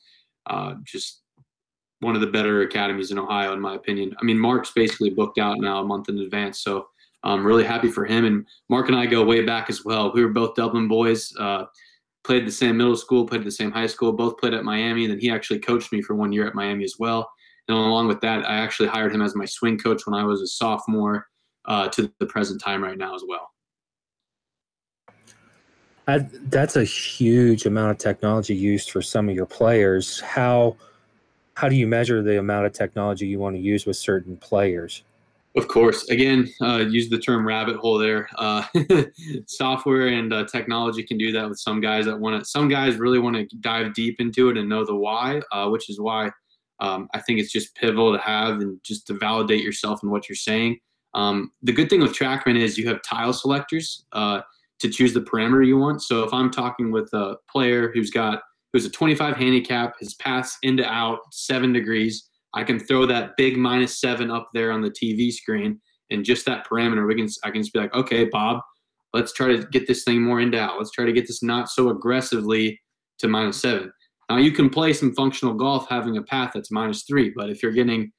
uh, 0.47 0.75
just 0.83 1.21
one 1.99 2.15
of 2.15 2.21
the 2.21 2.27
better 2.27 2.61
academies 2.61 3.11
in 3.11 3.19
Ohio, 3.19 3.53
in 3.53 3.61
my 3.61 3.75
opinion. 3.75 4.15
I 4.19 4.25
mean, 4.25 4.37
Mark's 4.37 4.71
basically 4.71 5.09
booked 5.09 5.37
out 5.37 5.59
now 5.59 5.79
a 5.79 5.85
month 5.85 6.09
in 6.09 6.19
advance, 6.19 6.61
so 6.61 6.87
I'm 7.23 7.45
really 7.45 7.63
happy 7.63 7.89
for 7.89 8.05
him. 8.05 8.25
And 8.25 8.45
Mark 8.69 8.89
and 8.89 8.97
I 8.97 9.05
go 9.05 9.23
way 9.23 9.45
back 9.45 9.69
as 9.69 9.85
well. 9.85 10.11
We 10.13 10.23
were 10.23 10.31
both 10.31 10.55
Dublin 10.55 10.87
boys. 10.87 11.33
Uh, 11.39 11.65
played 12.23 12.47
the 12.47 12.51
same 12.51 12.77
middle 12.77 12.95
school, 12.95 13.25
played 13.25 13.43
the 13.43 13.51
same 13.51 13.71
high 13.71 13.87
school, 13.87 14.13
both 14.13 14.37
played 14.37 14.53
at 14.53 14.63
Miami. 14.63 15.05
And 15.05 15.13
then 15.13 15.19
he 15.19 15.29
actually 15.29 15.59
coached 15.59 15.91
me 15.91 16.01
for 16.01 16.15
one 16.15 16.31
year 16.31 16.47
at 16.47 16.55
Miami 16.55 16.83
as 16.83 16.95
well. 16.99 17.29
And 17.67 17.77
along 17.77 18.07
with 18.07 18.21
that, 18.21 18.49
I 18.49 18.55
actually 18.55 18.89
hired 18.89 19.13
him 19.13 19.21
as 19.21 19.35
my 19.35 19.45
swing 19.45 19.77
coach 19.77 20.05
when 20.05 20.19
I 20.19 20.23
was 20.23 20.41
a 20.41 20.47
sophomore 20.47 21.27
uh, 21.65 21.87
to 21.89 22.11
the 22.19 22.25
present 22.25 22.61
time 22.61 22.83
right 22.83 22.97
now 22.97 23.15
as 23.15 23.23
well. 23.27 23.52
I, 26.07 26.19
that's 26.45 26.75
a 26.75 26.83
huge 26.83 27.65
amount 27.65 27.91
of 27.91 27.97
technology 27.97 28.55
used 28.55 28.91
for 28.91 29.01
some 29.01 29.29
of 29.29 29.35
your 29.35 29.45
players. 29.45 30.19
How 30.19 30.75
how 31.55 31.69
do 31.69 31.75
you 31.75 31.87
measure 31.87 32.23
the 32.23 32.39
amount 32.39 32.65
of 32.65 32.73
technology 32.73 33.27
you 33.27 33.39
want 33.39 33.55
to 33.55 33.61
use 33.61 33.85
with 33.85 33.95
certain 33.95 34.37
players? 34.37 35.03
Of 35.55 35.67
course. 35.67 36.09
Again, 36.09 36.51
uh, 36.61 36.77
use 36.89 37.09
the 37.09 37.19
term 37.19 37.45
rabbit 37.45 37.75
hole 37.75 37.99
there. 37.99 38.27
Uh, 38.37 38.63
software 39.45 40.07
and 40.07 40.33
uh, 40.33 40.45
technology 40.45 41.03
can 41.03 41.19
do 41.19 41.31
that 41.31 41.47
with 41.47 41.59
some 41.59 41.79
guys 41.79 42.05
that 42.05 42.19
want 42.19 42.39
to. 42.39 42.49
Some 42.49 42.69
guys 42.69 42.95
really 42.95 43.19
want 43.19 43.35
to 43.35 43.55
dive 43.57 43.93
deep 43.93 44.19
into 44.19 44.49
it 44.49 44.57
and 44.57 44.67
know 44.67 44.83
the 44.83 44.95
why, 44.95 45.41
uh, 45.51 45.69
which 45.69 45.91
is 45.91 45.99
why 45.99 46.31
um, 46.79 47.07
I 47.13 47.19
think 47.19 47.39
it's 47.39 47.51
just 47.51 47.75
pivotal 47.75 48.13
to 48.13 48.19
have 48.19 48.61
and 48.61 48.79
just 48.83 49.05
to 49.07 49.13
validate 49.13 49.63
yourself 49.63 50.01
and 50.01 50.11
what 50.11 50.27
you're 50.27 50.35
saying. 50.35 50.79
Um, 51.13 51.51
the 51.61 51.71
good 51.71 51.89
thing 51.89 52.01
with 52.01 52.13
TrackMan 52.13 52.59
is 52.59 52.79
you 52.79 52.87
have 52.87 53.03
tile 53.03 53.33
selectors 53.33 54.05
uh, 54.11 54.41
to 54.79 54.89
choose 54.89 55.13
the 55.13 55.21
parameter 55.21 55.65
you 55.65 55.77
want. 55.77 56.01
So 56.01 56.23
if 56.23 56.33
I'm 56.33 56.51
talking 56.51 56.91
with 56.91 57.11
a 57.13 57.37
player 57.49 57.91
who's 57.93 58.09
got 58.09 58.41
who's 58.73 58.85
a 58.85 58.89
25 58.89 59.35
handicap, 59.37 59.93
his 59.99 60.15
path's 60.15 60.57
into 60.63 60.83
out 60.85 61.19
seven 61.31 61.71
degrees 61.71 62.29
I 62.53 62.63
can 62.63 62.79
throw 62.79 63.05
that 63.07 63.35
big 63.37 63.57
minus 63.57 63.99
seven 63.99 64.29
up 64.29 64.49
there 64.53 64.71
on 64.71 64.81
the 64.81 64.91
TV 64.91 65.31
screen 65.31 65.79
and 66.11 66.23
just 66.23 66.45
that 66.45 66.67
parameter. 66.67 67.07
We 67.07 67.15
can 67.15 67.27
I 67.43 67.51
can 67.51 67.61
just 67.61 67.73
be 67.73 67.79
like, 67.79 67.93
okay, 67.93 68.25
Bob, 68.25 68.61
let's 69.13 69.33
try 69.33 69.47
to 69.47 69.65
get 69.65 69.87
this 69.87 70.03
thing 70.03 70.21
more 70.21 70.39
into 70.39 70.59
out. 70.59 70.77
Let's 70.77 70.91
try 70.91 71.05
to 71.05 71.13
get 71.13 71.27
this 71.27 71.41
not 71.41 71.69
so 71.69 71.89
aggressively 71.89 72.79
to 73.19 73.27
minus 73.27 73.61
seven. 73.61 73.91
Now 74.29 74.37
you 74.37 74.51
can 74.51 74.69
play 74.69 74.93
some 74.93 75.13
functional 75.15 75.53
golf 75.53 75.87
having 75.89 76.17
a 76.17 76.23
path 76.23 76.51
that's 76.53 76.71
minus 76.71 77.03
three, 77.03 77.33
but 77.35 77.49
if 77.49 77.61
you're 77.61 77.71
getting 77.71 78.11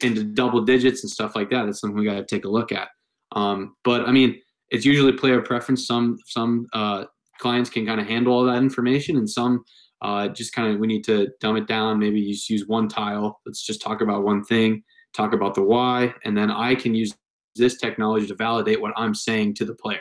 into 0.00 0.24
double 0.24 0.62
digits 0.62 1.02
and 1.02 1.10
stuff 1.10 1.34
like 1.34 1.50
that, 1.50 1.64
that's 1.64 1.80
something 1.80 1.98
we 1.98 2.04
got 2.04 2.14
to 2.14 2.24
take 2.24 2.44
a 2.44 2.50
look 2.50 2.72
at. 2.72 2.88
Um, 3.32 3.74
but 3.84 4.02
I 4.02 4.12
mean, 4.12 4.40
it's 4.70 4.84
usually 4.84 5.12
player 5.12 5.40
preference. 5.40 5.86
Some 5.86 6.18
some 6.26 6.66
uh, 6.72 7.04
clients 7.38 7.70
can 7.70 7.86
kind 7.86 8.00
of 8.00 8.06
handle 8.06 8.32
all 8.32 8.44
that 8.44 8.62
information, 8.62 9.16
and 9.16 9.28
some 9.28 9.64
uh, 10.02 10.28
just 10.28 10.52
kind 10.52 10.72
of 10.72 10.80
we 10.80 10.86
need 10.86 11.04
to 11.04 11.28
dumb 11.40 11.56
it 11.56 11.66
down. 11.66 11.98
Maybe 11.98 12.30
just 12.30 12.50
use 12.50 12.66
one 12.66 12.88
tile. 12.88 13.40
Let's 13.46 13.64
just 13.64 13.82
talk 13.82 14.00
about 14.00 14.24
one 14.24 14.44
thing, 14.44 14.82
talk 15.14 15.32
about 15.32 15.54
the 15.54 15.62
why, 15.62 16.14
and 16.24 16.36
then 16.36 16.50
I 16.50 16.74
can 16.74 16.94
use 16.94 17.14
this 17.54 17.78
technology 17.78 18.26
to 18.26 18.34
validate 18.34 18.80
what 18.80 18.92
I'm 18.96 19.14
saying 19.14 19.54
to 19.54 19.64
the 19.64 19.74
player. 19.74 20.00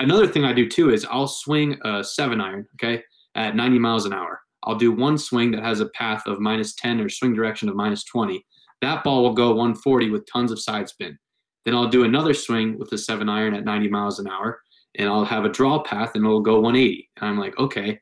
Another 0.00 0.26
thing 0.26 0.44
I 0.44 0.52
do 0.52 0.68
too 0.68 0.90
is 0.90 1.06
I'll 1.10 1.26
swing 1.26 1.78
a 1.84 2.04
seven 2.04 2.40
iron, 2.40 2.66
okay, 2.76 3.02
at 3.34 3.56
90 3.56 3.78
miles 3.78 4.06
an 4.06 4.12
hour. 4.12 4.40
I'll 4.64 4.76
do 4.76 4.92
one 4.92 5.18
swing 5.18 5.50
that 5.52 5.62
has 5.62 5.80
a 5.80 5.88
path 5.90 6.26
of 6.26 6.40
minus 6.40 6.74
10 6.74 7.00
or 7.00 7.08
swing 7.08 7.34
direction 7.34 7.68
of 7.68 7.74
minus 7.74 8.04
20. 8.04 8.44
That 8.82 9.02
ball 9.02 9.22
will 9.22 9.32
go 9.32 9.48
140 9.48 10.10
with 10.10 10.26
tons 10.30 10.52
of 10.52 10.60
side 10.60 10.88
spin. 10.88 11.18
Then 11.68 11.74
I'll 11.74 11.86
do 11.86 12.04
another 12.04 12.32
swing 12.32 12.78
with 12.78 12.88
the 12.88 12.96
seven 12.96 13.28
iron 13.28 13.52
at 13.52 13.62
90 13.62 13.90
miles 13.90 14.20
an 14.20 14.26
hour, 14.26 14.62
and 14.94 15.06
I'll 15.06 15.26
have 15.26 15.44
a 15.44 15.50
draw 15.50 15.82
path 15.82 16.12
and 16.14 16.24
it'll 16.24 16.40
go 16.40 16.60
180. 16.60 17.10
And 17.18 17.28
I'm 17.28 17.38
like, 17.38 17.58
okay, 17.58 18.00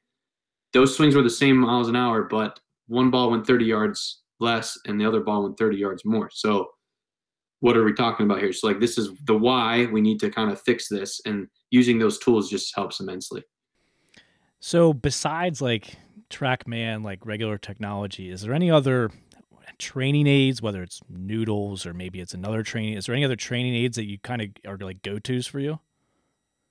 those 0.73 0.97
swings 0.97 1.17
were 1.17 1.23
the 1.25 1.29
same 1.29 1.57
miles 1.57 1.89
an 1.89 1.97
hour, 1.97 2.23
but 2.23 2.61
one 2.87 3.11
ball 3.11 3.29
went 3.29 3.45
30 3.45 3.65
yards 3.65 4.23
less 4.39 4.79
and 4.87 5.01
the 5.01 5.05
other 5.05 5.19
ball 5.19 5.43
went 5.43 5.59
30 5.59 5.79
yards 5.79 6.05
more. 6.05 6.31
So 6.33 6.69
what 7.59 7.77
are 7.77 7.83
we 7.83 7.93
talking 7.93 8.25
about 8.25 8.39
here? 8.39 8.53
So 8.53 8.69
like 8.69 8.79
this 8.79 8.99
is 8.99 9.11
the 9.25 9.37
why 9.37 9.87
we 9.87 10.01
need 10.01 10.21
to 10.21 10.31
kind 10.31 10.53
of 10.53 10.63
fix 10.63 10.89
this 10.89 11.21
and 11.27 11.49
using 11.73 11.99
those 11.99 12.21
tools 12.21 12.49
just 12.49 12.73
helps 12.73 13.01
immensely. 13.01 13.43
So 14.61 14.93
besides 14.93 15.61
like 15.61 15.97
TrackMan, 16.31 17.03
like 17.03 17.27
regular 17.27 17.59
technology, 17.59 18.31
is 18.31 18.43
there 18.43 18.55
any 18.55 18.71
other 18.71 19.11
training 19.79 20.27
aids, 20.27 20.63
whether 20.63 20.83
it's 20.83 21.01
noodles 21.09 21.87
or 21.87 21.95
maybe 21.95 22.21
it's 22.21 22.35
another 22.35 22.63
training? 22.63 22.95
Is 22.95 23.07
there 23.07 23.15
any 23.15 23.25
other 23.25 23.37
training 23.37 23.75
aids 23.75 23.97
that 23.97 24.07
you 24.07 24.19
kind 24.19 24.43
of 24.43 24.49
are 24.67 24.79
like 24.79 25.03
go 25.03 25.19
tos 25.19 25.47
for 25.47 25.59
you? 25.59 25.81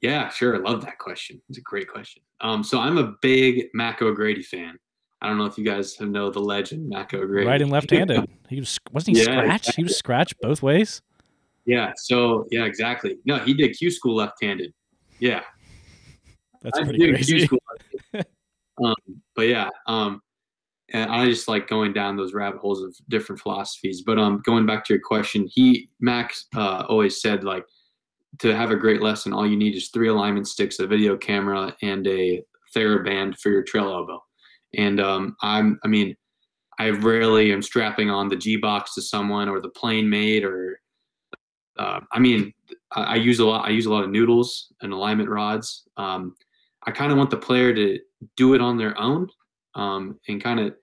Yeah, 0.02 0.30
sure. 0.30 0.56
I 0.56 0.60
love 0.60 0.84
that 0.86 1.00
question. 1.00 1.42
It's 1.50 1.58
a 1.58 1.62
great 1.62 1.88
question. 1.88 2.22
Um, 2.42 2.64
so 2.64 2.80
I'm 2.80 2.98
a 2.98 3.14
big 3.22 3.68
Mac 3.74 4.02
O'Grady 4.02 4.44
fan. 4.44 4.78
I 5.22 5.28
don't 5.28 5.38
know 5.38 5.46
if 5.46 5.58
you 5.58 5.66
guys 5.66 6.00
know 6.00 6.30
the 6.30 6.42
legend 6.42 6.88
Mac 6.90 7.14
O'Grady. 7.14 7.48
Right 7.48 7.62
and 7.62 7.72
left-handed. 7.72 8.30
he 8.50 8.60
was 8.60 8.78
wasn't 8.92 9.18
he 9.18 9.24
yeah, 9.24 9.32
scratched? 9.32 9.70
Exactly. 9.70 9.74
He 9.76 9.84
was 9.84 9.98
scratched 9.98 10.42
both 10.42 10.62
ways. 10.62 11.02
Yeah. 11.66 11.94
So 11.96 12.46
yeah, 12.52 12.66
exactly. 12.66 13.18
No, 13.26 13.40
he 13.40 13.54
did 13.54 13.76
Q 13.76 13.90
school 13.90 14.16
left-handed. 14.16 14.74
Yeah. 15.20 15.42
That's 16.62 16.78
I 16.78 16.84
pretty 16.84 17.12
crazy. 17.12 17.50
um, 18.84 18.96
but 19.36 19.48
yeah, 19.48 19.70
um, 19.88 20.22
and 20.94 21.10
I 21.10 21.26
just 21.26 21.48
like 21.48 21.68
going 21.68 21.94
down 21.94 22.16
those 22.16 22.34
rabbit 22.34 22.60
holes 22.60 22.82
of 22.82 22.96
different 23.10 23.42
philosophies. 23.42 24.04
But 24.04 24.20
um, 24.20 24.42
going 24.46 24.66
back 24.66 24.86
to 24.86 24.94
your 24.94 25.02
question, 25.02 25.48
he 25.52 25.90
Max 26.00 26.46
uh, 26.56 26.86
always 26.88 27.22
said 27.22 27.44
like 27.44 27.66
to 28.40 28.56
have 28.56 28.72
a 28.72 28.76
great 28.76 29.02
lesson, 29.02 29.34
all 29.34 29.48
you 29.48 29.56
need 29.56 29.76
is 29.76 29.90
three 29.90 30.10
alignment 30.10 30.48
sticks, 30.48 30.80
a 30.80 30.88
video 30.88 31.18
camera, 31.18 31.76
and 31.82 32.06
a 32.08 32.44
TheraBand 32.76 33.38
for 33.40 33.50
your 33.50 33.64
trail 33.64 33.90
elbow. 33.90 34.22
And 34.76 35.00
um, 35.00 35.36
I'm, 35.42 35.80
I 35.84 35.88
mean, 35.88 36.16
I 36.80 36.90
rarely 36.90 37.54
am 37.54 37.62
strapping 37.62 38.10
on 38.10 38.28
the 38.28 38.36
G 38.36 38.58
box 38.58 38.94
to 38.96 39.02
someone 39.02 39.48
or 39.48 39.62
the 39.62 39.70
plane 39.70 40.10
mate 40.10 40.44
or, 40.44 40.82
uh, 41.78 42.02
I 42.12 42.20
mean, 42.20 42.54
I, 42.92 43.04
I, 43.04 43.16
use 43.16 43.40
a 43.40 43.46
lot. 43.46 43.66
I 43.66 43.70
use 43.70 43.86
a 43.86 43.92
lot 43.92 44.04
of 44.04 44.10
noodles 44.10 44.74
and 44.82 44.92
alignment 44.92 45.30
rods. 45.30 45.84
Um, 45.98 46.36
I 46.86 46.92
kind 46.92 47.12
of 47.12 47.18
want 47.18 47.30
the 47.30 47.38
player 47.38 47.74
to 47.74 48.00
do 48.36 48.54
it 48.54 48.62
on 48.62 48.78
their 48.78 49.00
own 49.00 49.28
um, 49.76 50.20
and 50.28 50.44
kind 50.44 50.60
of 50.60 50.74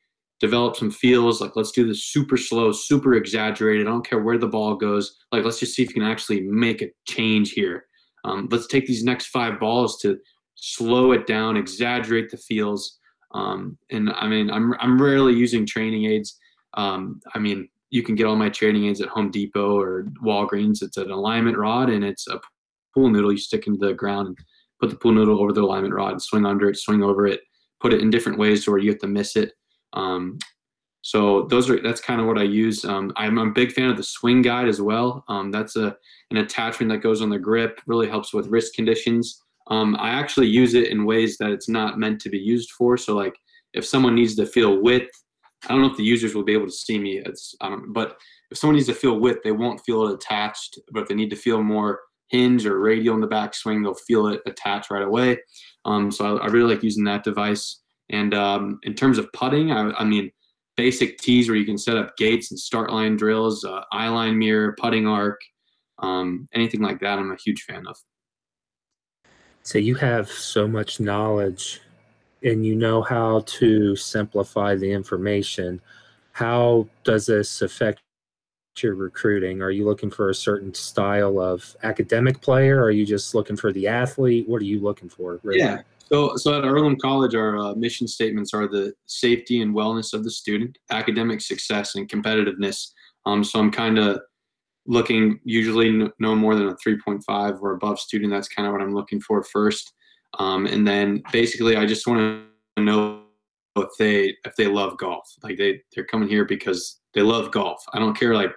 develop 0.41 0.77
some 0.77 0.91
feels 0.91 1.41
like 1.41 1.53
let's 1.55 1.71
do 1.71 1.87
this 1.87 2.07
super 2.07 2.37
slow 2.37 2.73
super 2.73 3.15
exaggerated 3.15 3.87
i 3.87 3.91
don't 3.91 4.07
care 4.07 4.21
where 4.21 4.39
the 4.39 4.47
ball 4.47 4.75
goes 4.75 5.17
like 5.31 5.45
let's 5.45 5.61
just 5.61 5.75
see 5.75 5.83
if 5.83 5.89
you 5.89 5.95
can 5.95 6.03
actually 6.03 6.41
make 6.41 6.83
a 6.83 6.91
change 7.07 7.53
here. 7.53 7.85
Um, 8.25 8.49
let's 8.53 8.69
take 8.69 8.87
these 8.87 9.03
next 9.03 9.27
five 9.27 9.59
balls 9.59 9.99
to 10.03 10.19
slow 10.55 11.13
it 11.13 11.27
down 11.27 11.57
exaggerate 11.57 12.31
the 12.31 12.37
feels 12.37 12.99
um, 13.35 13.79
and 13.91 14.11
i 14.13 14.27
mean 14.27 14.51
I'm, 14.51 14.75
I'm 14.81 15.01
rarely 15.01 15.33
using 15.33 15.67
training 15.67 16.07
aids. 16.07 16.39
Um, 16.75 17.21
i 17.35 17.39
mean 17.39 17.69
you 17.93 18.03
can 18.03 18.15
get 18.15 18.27
all 18.27 18.37
my 18.37 18.49
training 18.49 18.87
aids 18.87 19.01
at 19.01 19.09
home 19.11 19.31
depot 19.31 19.79
or 19.79 20.05
walgreens. 20.25 20.83
It's 20.83 20.97
an 20.97 21.11
alignment 21.11 21.59
rod 21.59 21.91
and 21.91 22.03
it's 22.03 22.27
a 22.27 22.41
pool 22.95 23.11
noodle. 23.11 23.31
You 23.31 23.39
stick 23.39 23.67
into 23.67 23.87
the 23.87 23.93
ground 23.93 24.29
and 24.29 24.39
put 24.81 24.89
the 24.89 24.97
pool 24.97 25.13
noodle 25.13 25.41
over 25.41 25.53
the 25.53 25.63
alignment 25.63 25.95
rod 25.95 26.13
and 26.13 26.23
swing 26.23 26.47
under 26.47 26.71
it 26.71 26.79
swing 26.79 27.03
over 27.03 27.27
it 27.27 27.43
put 27.83 27.93
it 27.93 28.01
in 28.01 28.11
different 28.11 28.39
ways 28.39 28.67
where 28.67 28.79
you 28.79 28.91
have 28.91 29.01
to 29.01 29.07
miss 29.07 29.37
it 29.37 29.53
um, 29.93 30.39
so 31.03 31.47
those 31.51 31.69
are 31.69 31.83
that's 31.83 32.01
kind 32.01 32.21
of 32.21 32.29
what 32.29 32.39
I 32.39 32.45
use. 32.45 32.85
Um, 32.85 33.13
I'm 33.17 33.37
a 33.37 33.51
big 33.51 33.73
fan 33.73 33.91
of 33.91 33.97
the 33.97 34.05
swing 34.05 34.41
guide 34.41 34.69
as 34.69 34.81
well. 34.81 35.25
Um, 35.29 35.51
that's 35.51 35.75
a 35.75 35.97
an 36.31 36.37
attachment 36.37 36.91
that 36.93 36.99
goes 36.99 37.21
on 37.21 37.29
the 37.29 37.41
grip, 37.41 37.81
really 37.87 38.09
helps 38.09 38.33
with 38.33 38.47
wrist 38.47 38.75
conditions. 38.75 39.43
Um, 39.67 39.97
I 39.99 40.11
actually 40.11 40.47
use 40.47 40.75
it 40.75 40.91
in 40.91 41.05
ways 41.05 41.39
that 41.39 41.51
it's 41.51 41.69
not 41.69 41.99
meant 41.99 42.21
to 42.21 42.31
be 42.31 42.39
used 42.39 42.71
for. 42.71 42.97
So 42.97 43.17
like 43.17 43.35
if 43.75 43.85
someone 43.85 44.15
needs 44.15 44.37
to 44.37 44.47
feel 44.47 44.81
width 44.81 45.11
I 45.65 45.69
don't 45.69 45.83
know 45.83 45.91
if 45.91 45.97
the 45.97 46.03
users 46.03 46.35
will 46.35 46.43
be 46.43 46.53
able 46.53 46.67
to 46.67 46.73
see 46.73 46.99
me. 46.99 47.23
It's 47.25 47.55
I 47.61 47.69
don't, 47.69 47.93
but 47.93 48.17
if 48.51 48.59
someone 48.59 48.77
needs 48.77 48.89
to 48.89 48.95
feel 48.95 49.21
width, 49.21 49.41
they 49.45 49.53
won't 49.53 49.81
feel 49.85 50.07
it 50.07 50.15
attached. 50.15 50.79
But 50.91 51.03
if 51.03 51.09
they 51.09 51.15
need 51.15 51.31
to 51.31 51.37
feel 51.37 51.63
more 51.63 52.01
hinge 52.33 52.67
or 52.67 52.81
radial 52.81 53.15
in 53.15 53.21
the 53.21 53.29
backswing, 53.29 53.83
they'll 53.83 53.95
feel 53.95 54.27
it 54.27 54.41
attached 54.47 54.91
right 54.91 55.05
away. 55.05 55.39
Um, 55.85 56.11
so 56.11 56.39
I, 56.39 56.45
I, 56.45 56.47
really 56.47 56.75
like 56.75 56.83
using 56.83 57.05
that 57.05 57.25
device. 57.25 57.83
And 58.11 58.35
um, 58.35 58.81
in 58.83 58.95
terms 58.95 59.19
of 59.19 59.33
putting, 59.33 59.71
I, 59.71 59.91
I, 59.93 60.05
mean, 60.05 60.31
basic 60.77 61.19
tees 61.19 61.49
where 61.49 61.59
you 61.59 61.67
can 61.67 61.79
set 61.79 61.97
up 61.97 62.17
gates 62.17 62.51
and 62.51 62.59
start 62.59 62.91
line 62.91 63.17
drills, 63.17 63.65
uh, 63.65 63.83
eye 63.93 64.09
line 64.09 64.39
mirror, 64.39 64.75
putting 64.81 65.07
arc, 65.07 65.41
um, 65.99 66.49
anything 66.55 66.81
like 66.81 67.01
that. 67.01 67.19
I'm 67.19 67.31
a 67.31 67.37
huge 67.37 67.63
fan 67.63 67.87
of. 67.87 67.97
So 69.63 69.79
you 69.79 69.95
have 69.97 70.29
so 70.29 70.67
much 70.67 70.99
knowledge 70.99 71.81
and 72.43 72.67
you 72.67 72.75
know 72.75 73.03
how 73.03 73.45
to 73.47 73.95
simplify 73.95 74.75
the 74.75 74.91
information. 74.91 75.81
How 76.33 76.89
does 77.05 77.27
this 77.27 77.63
affect 77.63 78.01
your 78.81 78.95
recruiting? 78.95 79.61
Are 79.61 79.71
you 79.71 79.85
looking 79.85 80.11
for 80.11 80.31
a 80.31 80.35
certain 80.35 80.73
style 80.73 81.41
of 81.41 81.77
academic 81.83 82.41
player? 82.41 82.83
Are 82.83 82.91
you 82.91 83.05
just 83.05 83.35
looking 83.35 83.57
for 83.57 83.73
the 83.73 83.89
athlete? 83.89 84.49
What 84.49 84.63
are 84.63 84.67
you 84.67 84.81
looking 84.81 85.09
for? 85.09 85.41
Really? 85.43 85.61
Yeah. 85.61 85.83
So, 86.11 86.37
so 86.37 86.59
at 86.59 86.65
Earlham 86.65 86.97
College, 86.97 87.35
our 87.35 87.59
uh, 87.59 87.75
mission 87.75 88.07
statements 88.07 88.55
are 88.55 88.69
the 88.69 88.95
safety 89.07 89.63
and 89.63 89.75
wellness 89.75 90.15
of 90.15 90.25
the 90.25 90.31
student, 90.31 90.79
academic 90.91 91.41
success, 91.41 91.95
and 91.95 92.09
competitiveness. 92.09 92.93
Um, 93.27 93.43
so 93.43 93.59
I'm 93.59 93.71
kind 93.71 93.99
of 93.99 94.21
looking 94.87 95.41
usually 95.45 96.11
no 96.19 96.35
more 96.35 96.55
than 96.55 96.69
a 96.69 96.77
3.5 96.77 97.61
or 97.61 97.73
above 97.73 97.99
student. 97.99 98.33
That's 98.33 98.49
kind 98.49 98.67
of 98.67 98.73
what 98.73 98.83
I'm 98.83 98.95
looking 98.95 99.21
for 99.21 99.43
first. 99.43 99.93
Um, 100.39 100.67
and 100.67 100.87
then 100.87 101.23
basically, 101.33 101.77
I 101.77 101.87
just 101.87 102.07
want 102.07 102.45
to 102.77 102.83
know 102.83 103.23
if 103.77 103.89
they 103.99 104.37
if 104.45 104.55
they 104.57 104.67
love 104.67 104.99
golf. 104.99 105.29
Like 105.43 105.59
they 105.59 105.81
they're 105.95 106.05
coming 106.05 106.29
here 106.29 106.45
because 106.45 107.01
they 107.15 107.23
love 107.23 107.51
golf. 107.51 107.83
I 107.93 107.99
don't 107.99 108.19
care 108.19 108.35
like 108.35 108.53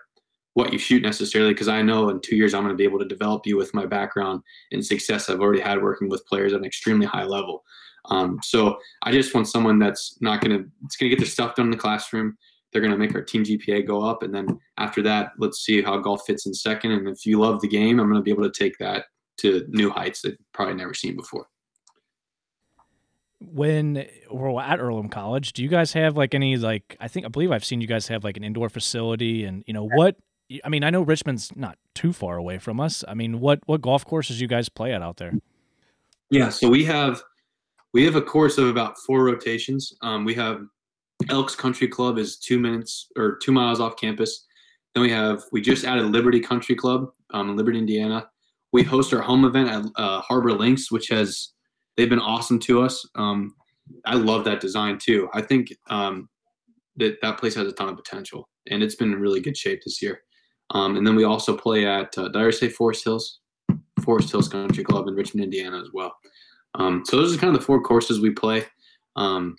what 0.56 0.72
you 0.72 0.80
shoot 0.80 1.04
necessarily 1.04 1.54
because 1.54 1.68
I 1.68 1.82
know 1.82 2.10
in 2.10 2.22
two 2.22 2.36
years 2.36 2.54
I'm 2.54 2.64
going 2.64 2.74
to 2.74 2.78
be 2.78 2.86
able 2.86 3.00
to 3.00 3.06
develop 3.06 3.46
you 3.46 3.58
with 3.58 3.74
my 3.74 3.86
background 3.86 4.42
and 4.72 4.84
success 4.84 5.30
I've 5.30 5.42
already 5.42 5.60
had 5.60 5.82
working 5.82 6.10
with 6.10 6.26
players 6.26 6.54
at 6.54 6.60
an 6.60 6.66
extremely 6.66 7.06
high 7.06 7.26
level. 7.26 7.64
Um, 8.06 8.40
so 8.42 8.78
I 9.04 9.12
just 9.12 9.36
want 9.36 9.50
someone 9.50 9.80
that's 9.80 10.18
not 10.22 10.42
going 10.42 10.58
to 10.58 10.66
it's 10.86 10.96
going 10.96 11.10
to 11.10 11.16
get 11.16 11.20
their 11.20 11.30
stuff 11.30 11.56
done 11.56 11.68
in 11.68 11.72
the 11.72 11.78
classroom. 11.78 12.38
They're 12.72 12.82
going 12.82 12.94
to 12.94 12.98
make 12.98 13.14
our 13.16 13.22
team 13.22 13.44
GPA 13.44 13.86
go 13.88 14.04
up, 14.04 14.22
and 14.22 14.36
then 14.36 14.60
after 14.78 15.02
that, 15.04 15.32
let's 15.38 15.64
see 15.64 15.82
how 15.82 15.98
golf 15.98 16.24
fits 16.28 16.46
in 16.46 16.54
second. 16.54 16.92
And 16.92 17.08
if 17.08 17.26
you 17.26 17.40
love 17.40 17.62
the 17.62 17.70
game, 17.70 18.00
I'm 18.00 18.10
going 18.10 18.20
to 18.20 18.24
be 18.24 18.32
able 18.32 18.44
to 18.44 18.52
take 18.52 18.78
that 18.80 19.06
to 19.38 19.66
new 19.70 19.90
heights 19.90 20.22
that 20.22 20.32
you've 20.32 20.54
probably 20.54 20.76
never 20.76 20.94
seen 20.94 21.16
before 21.16 21.48
when 23.40 24.06
we're 24.30 24.60
at 24.60 24.80
Earlham 24.80 25.10
College, 25.10 25.54
do 25.54 25.62
you 25.62 25.70
guys 25.70 25.94
have 25.94 26.18
like 26.18 26.34
any 26.34 26.58
like 26.58 26.98
I 27.00 27.08
think 27.08 27.26
I 27.26 27.30
believe 27.30 27.52
I've 27.52 27.66
seen 27.66 27.82
you 27.82 27.88
guys 27.88 28.08
have 28.08 28.24
like 28.24 28.38
an 28.38 28.44
indoor 28.44 28.70
facility 28.70 29.46
and 29.46 29.64
you 29.68 29.74
know 29.74 29.88
what 29.88 30.16
I 30.64 30.70
mean 30.70 30.84
I 30.84 30.90
know 30.90 31.02
Richmond's 31.02 31.56
not 31.56 31.78
too 31.94 32.14
far 32.14 32.38
away 32.38 32.58
from 32.60 32.80
us. 32.80 33.04
I 33.08 33.14
mean 33.14 33.40
what 33.40 33.60
what 33.66 33.82
golf 33.82 34.06
courses 34.06 34.42
you 34.42 34.48
guys 34.48 34.70
play 34.70 34.94
at 34.94 35.02
out 35.02 35.18
there? 35.18 35.34
Yeah, 36.30 36.50
so 36.50 36.70
we 36.70 36.84
have 36.86 37.22
we 37.94 38.04
have 38.04 38.16
a 38.16 38.22
course 38.22 38.58
of 38.58 38.68
about 38.68 38.98
four 39.00 39.24
rotations. 39.24 39.94
Um, 40.02 40.26
we 40.26 40.34
have 40.36 40.62
Elks 41.30 41.56
Country 41.56 41.88
Club 41.88 42.18
is 42.18 42.38
two 42.38 42.60
minutes 42.60 43.08
or 43.16 43.38
two 43.42 43.52
miles 43.52 43.80
off 43.80 43.96
campus. 43.96 44.46
Then 44.94 45.02
we 45.02 45.12
have 45.12 45.44
we 45.52 45.62
just 45.62 45.86
added 45.86 46.06
Liberty 46.06 46.40
Country 46.40 46.76
Club 46.76 47.12
um, 47.34 47.50
in 47.50 47.56
Liberty, 47.56 47.80
Indiana. 47.80 48.28
We 48.74 48.84
host 48.84 49.14
our 49.14 49.22
home 49.22 49.46
event 49.46 49.70
at 49.70 49.86
uh, 49.96 50.22
Harbor 50.22 50.52
Links, 50.52 50.92
which 50.92 51.08
has 51.10 51.54
they've 51.96 52.10
been 52.10 52.20
awesome 52.20 52.60
to 52.60 52.82
us. 52.82 53.08
Um, 53.16 53.56
I 54.06 54.16
love 54.16 54.44
that 54.46 54.60
design 54.60 54.98
too. 54.98 55.30
I 55.34 55.42
think 55.42 55.74
um, 55.90 56.28
that 56.98 57.22
that 57.22 57.38
place 57.38 57.56
has 57.56 57.68
a 57.68 57.72
ton 57.72 57.90
of 57.90 57.96
potential, 57.96 58.50
and 58.70 58.84
it's 58.84 58.96
been 58.96 59.14
in 59.14 59.20
really 59.20 59.40
good 59.40 59.56
shape 59.56 59.82
this 59.86 60.02
year. 60.02 60.22
Um, 60.72 60.98
and 60.98 61.06
then 61.06 61.16
we 61.16 61.24
also 61.24 61.56
play 61.56 61.86
at 61.86 62.18
uh, 62.18 62.52
say 62.52 62.70
Forest 62.70 63.04
Hills, 63.04 63.40
Forest 64.02 64.32
Hills 64.32 64.50
Country 64.50 64.84
Club 64.84 65.08
in 65.08 65.16
Richmond, 65.16 65.44
Indiana, 65.46 65.80
as 65.80 65.90
well. 65.94 66.16
Um, 66.76 67.04
so 67.06 67.18
those 67.18 67.36
are 67.36 67.40
kind 67.40 67.54
of 67.56 67.60
the 67.60 67.66
four 67.66 67.82
courses 67.82 68.20
we 68.20 68.32
play. 68.32 68.66
Um, 69.16 69.56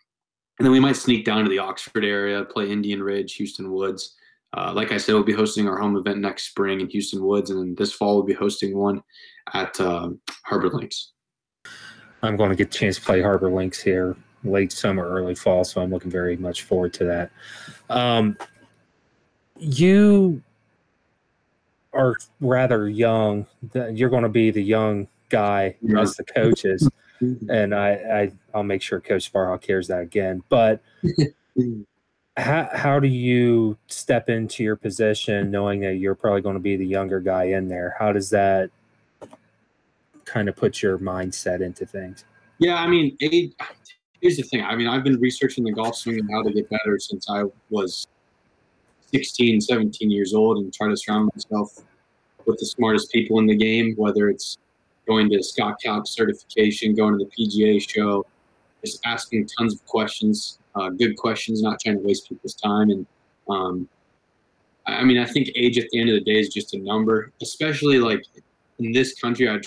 and 0.58 0.64
then 0.64 0.72
we 0.72 0.80
might 0.80 0.96
sneak 0.96 1.24
down 1.24 1.44
to 1.44 1.50
the 1.50 1.58
Oxford 1.58 2.04
area, 2.04 2.44
play 2.44 2.70
Indian 2.70 3.02
Ridge, 3.02 3.36
Hueston 3.38 3.70
Woods. 3.70 4.14
Uh, 4.56 4.72
like 4.74 4.90
I 4.90 4.96
said, 4.96 5.14
we'll 5.14 5.22
be 5.22 5.32
hosting 5.32 5.68
our 5.68 5.78
home 5.78 5.96
event 5.96 6.18
next 6.18 6.44
spring 6.44 6.80
in 6.80 6.88
Hueston 6.88 7.20
Woods, 7.20 7.50
and 7.50 7.60
then 7.60 7.74
this 7.74 7.92
fall 7.92 8.16
we'll 8.16 8.24
be 8.24 8.32
hosting 8.32 8.76
one 8.76 9.02
at 9.52 9.78
uh, 9.80 10.10
Harbor 10.44 10.70
Links. 10.70 11.12
I'm 12.22 12.36
going 12.36 12.50
to 12.50 12.56
get 12.56 12.74
a 12.74 12.78
chance 12.78 12.96
to 12.96 13.02
play 13.02 13.20
Harbor 13.20 13.50
Links 13.50 13.82
here 13.82 14.16
late 14.44 14.72
summer, 14.72 15.06
early 15.06 15.34
fall, 15.34 15.64
so 15.64 15.82
I'm 15.82 15.90
looking 15.90 16.10
very 16.10 16.36
much 16.36 16.62
forward 16.62 16.94
to 16.94 17.04
that. 17.04 17.30
Um, 17.90 18.38
you 19.58 20.42
are 21.96 22.16
rather 22.40 22.88
young. 22.88 23.46
You're 23.74 24.10
going 24.10 24.22
to 24.22 24.28
be 24.28 24.50
the 24.50 24.62
young 24.62 25.08
guy 25.28 25.76
yeah. 25.82 26.00
as 26.00 26.14
the 26.16 26.24
coaches, 26.24 26.88
and 27.20 27.74
I, 27.74 27.90
I 27.90 28.32
I'll 28.54 28.62
make 28.62 28.82
sure 28.82 29.00
Coach 29.00 29.32
Sparhawk 29.32 29.64
hears 29.64 29.88
that 29.88 30.00
again. 30.00 30.42
But 30.48 30.82
how 32.36 32.68
how 32.72 33.00
do 33.00 33.08
you 33.08 33.76
step 33.86 34.28
into 34.28 34.62
your 34.62 34.76
position 34.76 35.50
knowing 35.50 35.80
that 35.80 35.94
you're 35.94 36.14
probably 36.14 36.42
going 36.42 36.56
to 36.56 36.60
be 36.60 36.76
the 36.76 36.86
younger 36.86 37.20
guy 37.20 37.44
in 37.44 37.68
there? 37.68 37.96
How 37.98 38.12
does 38.12 38.30
that 38.30 38.70
kind 40.24 40.48
of 40.48 40.56
put 40.56 40.82
your 40.82 40.98
mindset 40.98 41.60
into 41.60 41.86
things? 41.86 42.24
Yeah, 42.58 42.76
I 42.76 42.86
mean, 42.86 43.16
age, 43.20 43.52
here's 44.20 44.36
the 44.36 44.42
thing. 44.42 44.62
I 44.62 44.74
mean, 44.76 44.88
I've 44.88 45.04
been 45.04 45.20
researching 45.20 45.64
the 45.64 45.72
golf 45.72 45.96
swing 45.96 46.18
and 46.18 46.30
how 46.30 46.42
to 46.42 46.52
get 46.52 46.68
better 46.68 46.98
since 46.98 47.28
I 47.30 47.44
was 47.70 48.06
16, 49.16 49.62
17 49.62 50.10
years 50.10 50.34
old 50.34 50.58
and 50.58 50.74
try 50.74 50.88
to 50.88 50.96
surround 50.96 51.30
myself 51.34 51.82
with 52.44 52.58
the 52.58 52.66
smartest 52.66 53.10
people 53.10 53.38
in 53.38 53.46
the 53.46 53.56
game, 53.56 53.94
whether 53.96 54.28
it's 54.28 54.58
going 55.06 55.30
to 55.30 55.42
Scott 55.42 55.76
Kaup 55.82 56.06
certification, 56.06 56.94
going 56.94 57.18
to 57.18 57.24
the 57.24 57.30
PGA 57.30 57.80
show, 57.80 58.26
just 58.84 59.00
asking 59.06 59.48
tons 59.58 59.72
of 59.72 59.86
questions, 59.86 60.58
uh, 60.74 60.90
good 60.90 61.16
questions, 61.16 61.62
not 61.62 61.80
trying 61.80 61.96
to 61.96 62.06
waste 62.06 62.28
people's 62.28 62.54
time. 62.54 62.90
And 62.90 63.06
um, 63.48 63.88
I 64.86 65.02
mean, 65.02 65.18
I 65.18 65.24
think 65.24 65.48
age 65.56 65.78
at 65.78 65.88
the 65.90 65.98
end 65.98 66.10
of 66.10 66.16
the 66.16 66.20
day 66.20 66.38
is 66.38 66.50
just 66.50 66.74
a 66.74 66.78
number, 66.78 67.32
especially 67.40 67.98
like 67.98 68.22
in 68.80 68.92
this 68.92 69.18
country. 69.18 69.48
I 69.48 69.60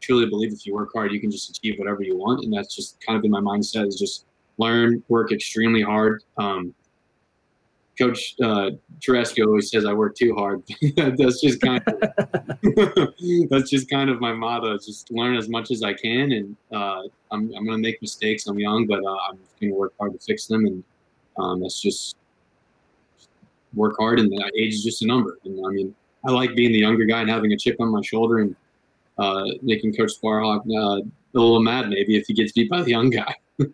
truly 0.00 0.26
believe 0.26 0.52
if 0.52 0.64
you 0.64 0.74
work 0.74 0.90
hard, 0.94 1.10
you 1.10 1.20
can 1.20 1.30
just 1.32 1.50
achieve 1.50 1.76
whatever 1.76 2.04
you 2.04 2.16
want. 2.16 2.44
And 2.44 2.52
that's 2.52 2.76
just 2.76 3.04
kind 3.04 3.16
of 3.16 3.22
been 3.22 3.32
my 3.32 3.40
mindset 3.40 3.88
is 3.88 3.98
just 3.98 4.26
learn, 4.58 5.02
work 5.08 5.32
extremely 5.32 5.82
hard. 5.82 6.22
Um, 6.38 6.72
Coach 8.02 8.34
uh, 8.42 8.70
always 9.40 9.70
says 9.70 9.84
I 9.84 9.92
work 9.92 10.16
too 10.16 10.34
hard. 10.34 10.62
that's 10.96 11.40
just 11.40 11.60
kind 11.60 11.82
of 11.86 12.00
that's 13.50 13.70
just 13.70 13.88
kind 13.88 14.10
of 14.10 14.20
my 14.20 14.32
motto. 14.32 14.76
Just 14.76 15.10
learn 15.12 15.36
as 15.36 15.48
much 15.48 15.70
as 15.70 15.82
I 15.82 15.94
can, 15.94 16.32
and 16.32 16.56
uh, 16.72 17.02
I'm 17.30 17.52
I'm 17.54 17.64
gonna 17.64 17.78
make 17.78 18.02
mistakes. 18.02 18.46
I'm 18.48 18.58
young, 18.58 18.86
but 18.86 19.04
uh, 19.04 19.16
I'm 19.28 19.38
gonna 19.60 19.74
work 19.74 19.92
hard 20.00 20.12
to 20.14 20.18
fix 20.18 20.46
them, 20.46 20.66
and 20.66 20.84
um, 21.38 21.60
that's 21.60 21.80
just 21.80 22.16
work 23.74 23.94
hard. 23.98 24.18
And 24.18 24.32
age 24.56 24.74
is 24.74 24.82
just 24.82 25.02
a 25.02 25.06
number. 25.06 25.38
And 25.44 25.64
I 25.64 25.70
mean, 25.70 25.94
I 26.24 26.32
like 26.32 26.56
being 26.56 26.72
the 26.72 26.80
younger 26.80 27.04
guy 27.04 27.20
and 27.20 27.30
having 27.30 27.52
a 27.52 27.56
chip 27.56 27.76
on 27.78 27.88
my 27.88 28.02
shoulder 28.02 28.38
and 28.38 28.56
uh, 29.18 29.44
making 29.62 29.94
Coach 29.94 30.12
Sparhawk 30.20 30.62
uh, 30.66 31.02
a 31.02 31.38
little 31.38 31.62
mad 31.62 31.88
maybe 31.88 32.16
if 32.16 32.26
he 32.26 32.34
gets 32.34 32.52
beat 32.52 32.68
by 32.68 32.82
the 32.82 32.90
young 32.90 33.10
guy. 33.10 33.34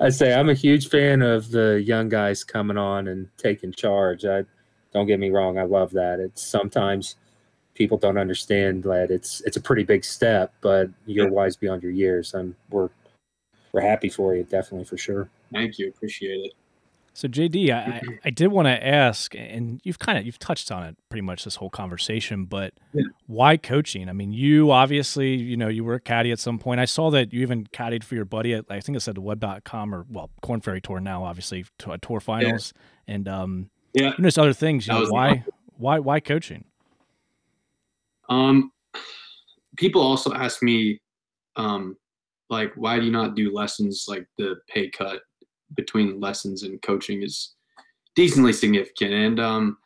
I 0.00 0.10
say 0.10 0.34
I'm 0.34 0.48
a 0.48 0.54
huge 0.54 0.88
fan 0.88 1.22
of 1.22 1.50
the 1.50 1.82
young 1.82 2.08
guys 2.08 2.44
coming 2.44 2.76
on 2.78 3.08
and 3.08 3.28
taking 3.36 3.72
charge. 3.72 4.24
I 4.24 4.44
don't 4.92 5.06
get 5.06 5.18
me 5.18 5.30
wrong, 5.30 5.58
I 5.58 5.64
love 5.64 5.90
that. 5.92 6.20
It's 6.20 6.42
sometimes 6.42 7.16
people 7.74 7.98
don't 7.98 8.18
understand 8.18 8.84
that 8.84 9.10
it's 9.10 9.40
it's 9.42 9.56
a 9.56 9.60
pretty 9.60 9.82
big 9.82 10.04
step, 10.04 10.54
but 10.60 10.88
you're 11.06 11.30
wise 11.30 11.56
beyond 11.56 11.82
your 11.82 11.92
years. 11.92 12.34
And 12.34 12.54
we're 12.70 12.90
we're 13.72 13.80
happy 13.80 14.08
for 14.08 14.34
you, 14.34 14.44
definitely 14.44 14.84
for 14.84 14.96
sure. 14.96 15.28
Thank 15.52 15.78
you, 15.78 15.88
appreciate 15.88 16.46
it. 16.46 16.52
So 17.16 17.28
JD, 17.28 17.70
I, 17.70 18.02
I 18.24 18.30
did 18.30 18.48
want 18.48 18.66
to 18.66 18.86
ask, 18.86 19.36
and 19.36 19.80
you've 19.84 20.00
kind 20.00 20.18
of 20.18 20.26
you've 20.26 20.40
touched 20.40 20.72
on 20.72 20.82
it 20.82 20.96
pretty 21.08 21.22
much 21.22 21.44
this 21.44 21.54
whole 21.54 21.70
conversation, 21.70 22.44
but 22.44 22.74
yeah. 22.92 23.04
why 23.28 23.56
coaching? 23.56 24.08
I 24.08 24.12
mean, 24.12 24.32
you 24.32 24.72
obviously, 24.72 25.36
you 25.36 25.56
know, 25.56 25.68
you 25.68 25.84
were 25.84 25.94
a 25.94 26.00
caddy 26.00 26.32
at 26.32 26.40
some 26.40 26.58
point. 26.58 26.80
I 26.80 26.86
saw 26.86 27.12
that 27.12 27.32
you 27.32 27.40
even 27.42 27.66
caddied 27.68 28.02
for 28.02 28.16
your 28.16 28.24
buddy 28.24 28.52
at 28.54 28.64
I 28.68 28.80
think 28.80 28.96
it 28.96 29.00
said 29.00 29.14
the 29.14 29.20
web.com 29.20 29.94
or 29.94 30.04
well, 30.10 30.28
Korn 30.42 30.60
Ferry 30.60 30.80
Tour 30.80 30.98
now, 30.98 31.22
obviously 31.22 31.64
to 31.78 31.92
a 31.92 31.98
tour 31.98 32.18
finals. 32.18 32.74
Yeah. 33.06 33.14
And 33.14 33.28
um 33.28 33.70
yeah, 33.92 34.12
you 34.18 34.24
know, 34.24 34.30
other 34.36 34.52
things. 34.52 34.88
You 34.88 34.94
know, 34.94 35.06
why 35.06 35.44
why 35.76 36.00
why 36.00 36.18
coaching? 36.18 36.64
Um 38.28 38.72
people 39.76 40.02
also 40.02 40.34
ask 40.34 40.64
me 40.64 41.00
um 41.54 41.96
like 42.50 42.72
why 42.74 42.98
do 42.98 43.04
you 43.04 43.12
not 43.12 43.36
do 43.36 43.54
lessons 43.54 44.06
like 44.08 44.26
the 44.36 44.56
pay 44.66 44.90
cut 44.90 45.20
between 45.74 46.20
lessons 46.20 46.62
and 46.62 46.80
coaching 46.82 47.22
is 47.22 47.54
decently 48.14 48.52
significant. 48.52 49.12
And 49.12 49.40
um, 49.40 49.78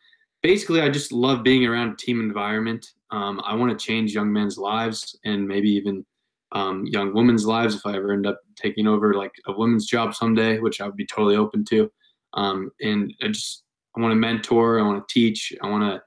basically, 0.42 0.81
I 0.81 0.88
just 0.88 1.12
love 1.12 1.42
being 1.42 1.64
around 1.64 1.92
a 1.92 1.96
team 1.96 2.20
environment. 2.20 2.87
Um, 3.11 3.40
I 3.44 3.55
want 3.55 3.77
to 3.77 3.87
change 3.87 4.14
young 4.14 4.33
men's 4.33 4.59
lives 4.59 5.18
and 5.24 5.46
maybe 5.46 5.70
even 5.70 6.05
um, 6.53 6.85
young 6.87 7.14
women's 7.14 7.46
lives 7.46 7.74
if 7.74 7.85
I 7.85 7.96
ever 7.96 8.12
end 8.12 8.27
up 8.27 8.40
taking 8.57 8.87
over 8.87 9.14
like 9.14 9.33
a 9.46 9.53
women's 9.53 9.87
job 9.87 10.14
someday, 10.14 10.59
which 10.59 10.81
I 10.81 10.87
would 10.87 10.96
be 10.96 11.07
totally 11.07 11.37
open 11.37 11.64
to. 11.66 11.90
Um, 12.35 12.70
and 12.81 13.12
I 13.22 13.29
just 13.29 13.64
I 13.96 14.01
want 14.01 14.12
to 14.12 14.16
mentor, 14.16 14.79
I 14.79 14.83
want 14.83 15.07
to 15.07 15.12
teach, 15.12 15.53
I 15.62 15.68
want 15.68 15.85
to 15.85 16.03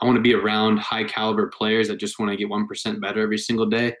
I 0.00 0.06
want 0.06 0.16
to 0.16 0.22
be 0.22 0.34
around 0.34 0.78
high 0.78 1.04
caliber 1.04 1.48
players 1.48 1.88
that 1.88 1.96
just 1.96 2.18
want 2.18 2.30
to 2.30 2.36
get 2.36 2.48
one 2.48 2.66
percent 2.66 3.00
better 3.00 3.20
every 3.20 3.38
single 3.38 3.66
day. 3.66 3.94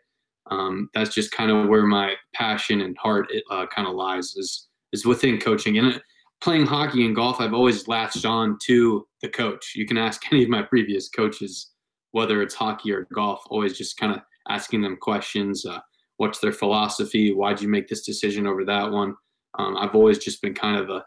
Um, 0.50 0.90
that's 0.94 1.14
just 1.14 1.32
kind 1.32 1.50
of 1.50 1.68
where 1.68 1.86
my 1.86 2.14
passion 2.34 2.80
and 2.80 2.96
heart 2.98 3.32
uh, 3.50 3.66
kind 3.66 3.86
of 3.86 3.94
lies 3.94 4.34
is 4.34 4.68
is 4.92 5.06
within 5.06 5.38
coaching 5.38 5.78
and 5.78 6.00
playing 6.40 6.66
hockey 6.66 7.06
and 7.06 7.14
golf. 7.14 7.40
I've 7.40 7.54
always 7.54 7.88
latched 7.88 8.24
on 8.24 8.58
to 8.64 9.06
the 9.22 9.28
coach. 9.28 9.72
You 9.74 9.86
can 9.86 9.98
ask 9.98 10.22
any 10.32 10.42
of 10.42 10.48
my 10.48 10.62
previous 10.62 11.08
coaches 11.08 11.70
whether 12.12 12.42
it's 12.42 12.54
hockey 12.54 12.92
or 12.92 13.06
golf. 13.14 13.42
Always 13.48 13.76
just 13.76 13.96
kind 13.96 14.12
of 14.12 14.20
asking 14.48 14.82
them 14.82 14.96
questions. 15.00 15.64
Uh, 15.64 15.80
what's 16.18 16.38
their 16.38 16.52
philosophy? 16.52 17.32
Why'd 17.32 17.60
you 17.60 17.68
make 17.68 17.88
this 17.88 18.04
decision 18.04 18.46
over 18.46 18.64
that 18.64 18.90
one? 18.90 19.14
Um, 19.58 19.76
I've 19.76 19.94
always 19.94 20.18
just 20.18 20.40
been 20.42 20.54
kind 20.54 20.78
of 20.78 20.90
a, 20.90 21.04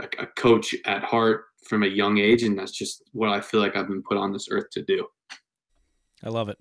a, 0.00 0.22
a 0.22 0.26
coach 0.36 0.74
at 0.86 1.02
heart 1.04 1.44
from 1.66 1.82
a 1.82 1.88
young 1.88 2.18
age, 2.18 2.42
and 2.42 2.58
that's 2.58 2.72
just 2.72 3.02
what 3.12 3.28
I 3.28 3.40
feel 3.40 3.60
like 3.60 3.76
I've 3.76 3.88
been 3.88 4.02
put 4.02 4.16
on 4.16 4.32
this 4.32 4.48
earth 4.50 4.70
to 4.72 4.82
do. 4.82 5.06
I 6.22 6.28
love 6.28 6.48
it. 6.48 6.58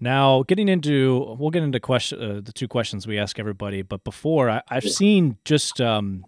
Now, 0.00 0.44
getting 0.44 0.68
into, 0.68 1.36
we'll 1.38 1.50
get 1.50 1.62
into 1.62 1.80
question 1.80 2.22
uh, 2.22 2.40
the 2.42 2.52
two 2.52 2.68
questions 2.68 3.06
we 3.06 3.18
ask 3.18 3.38
everybody. 3.38 3.82
But 3.82 4.04
before, 4.04 4.48
I, 4.48 4.62
have 4.68 4.88
seen 4.88 5.38
just 5.44 5.80
um, 5.80 6.24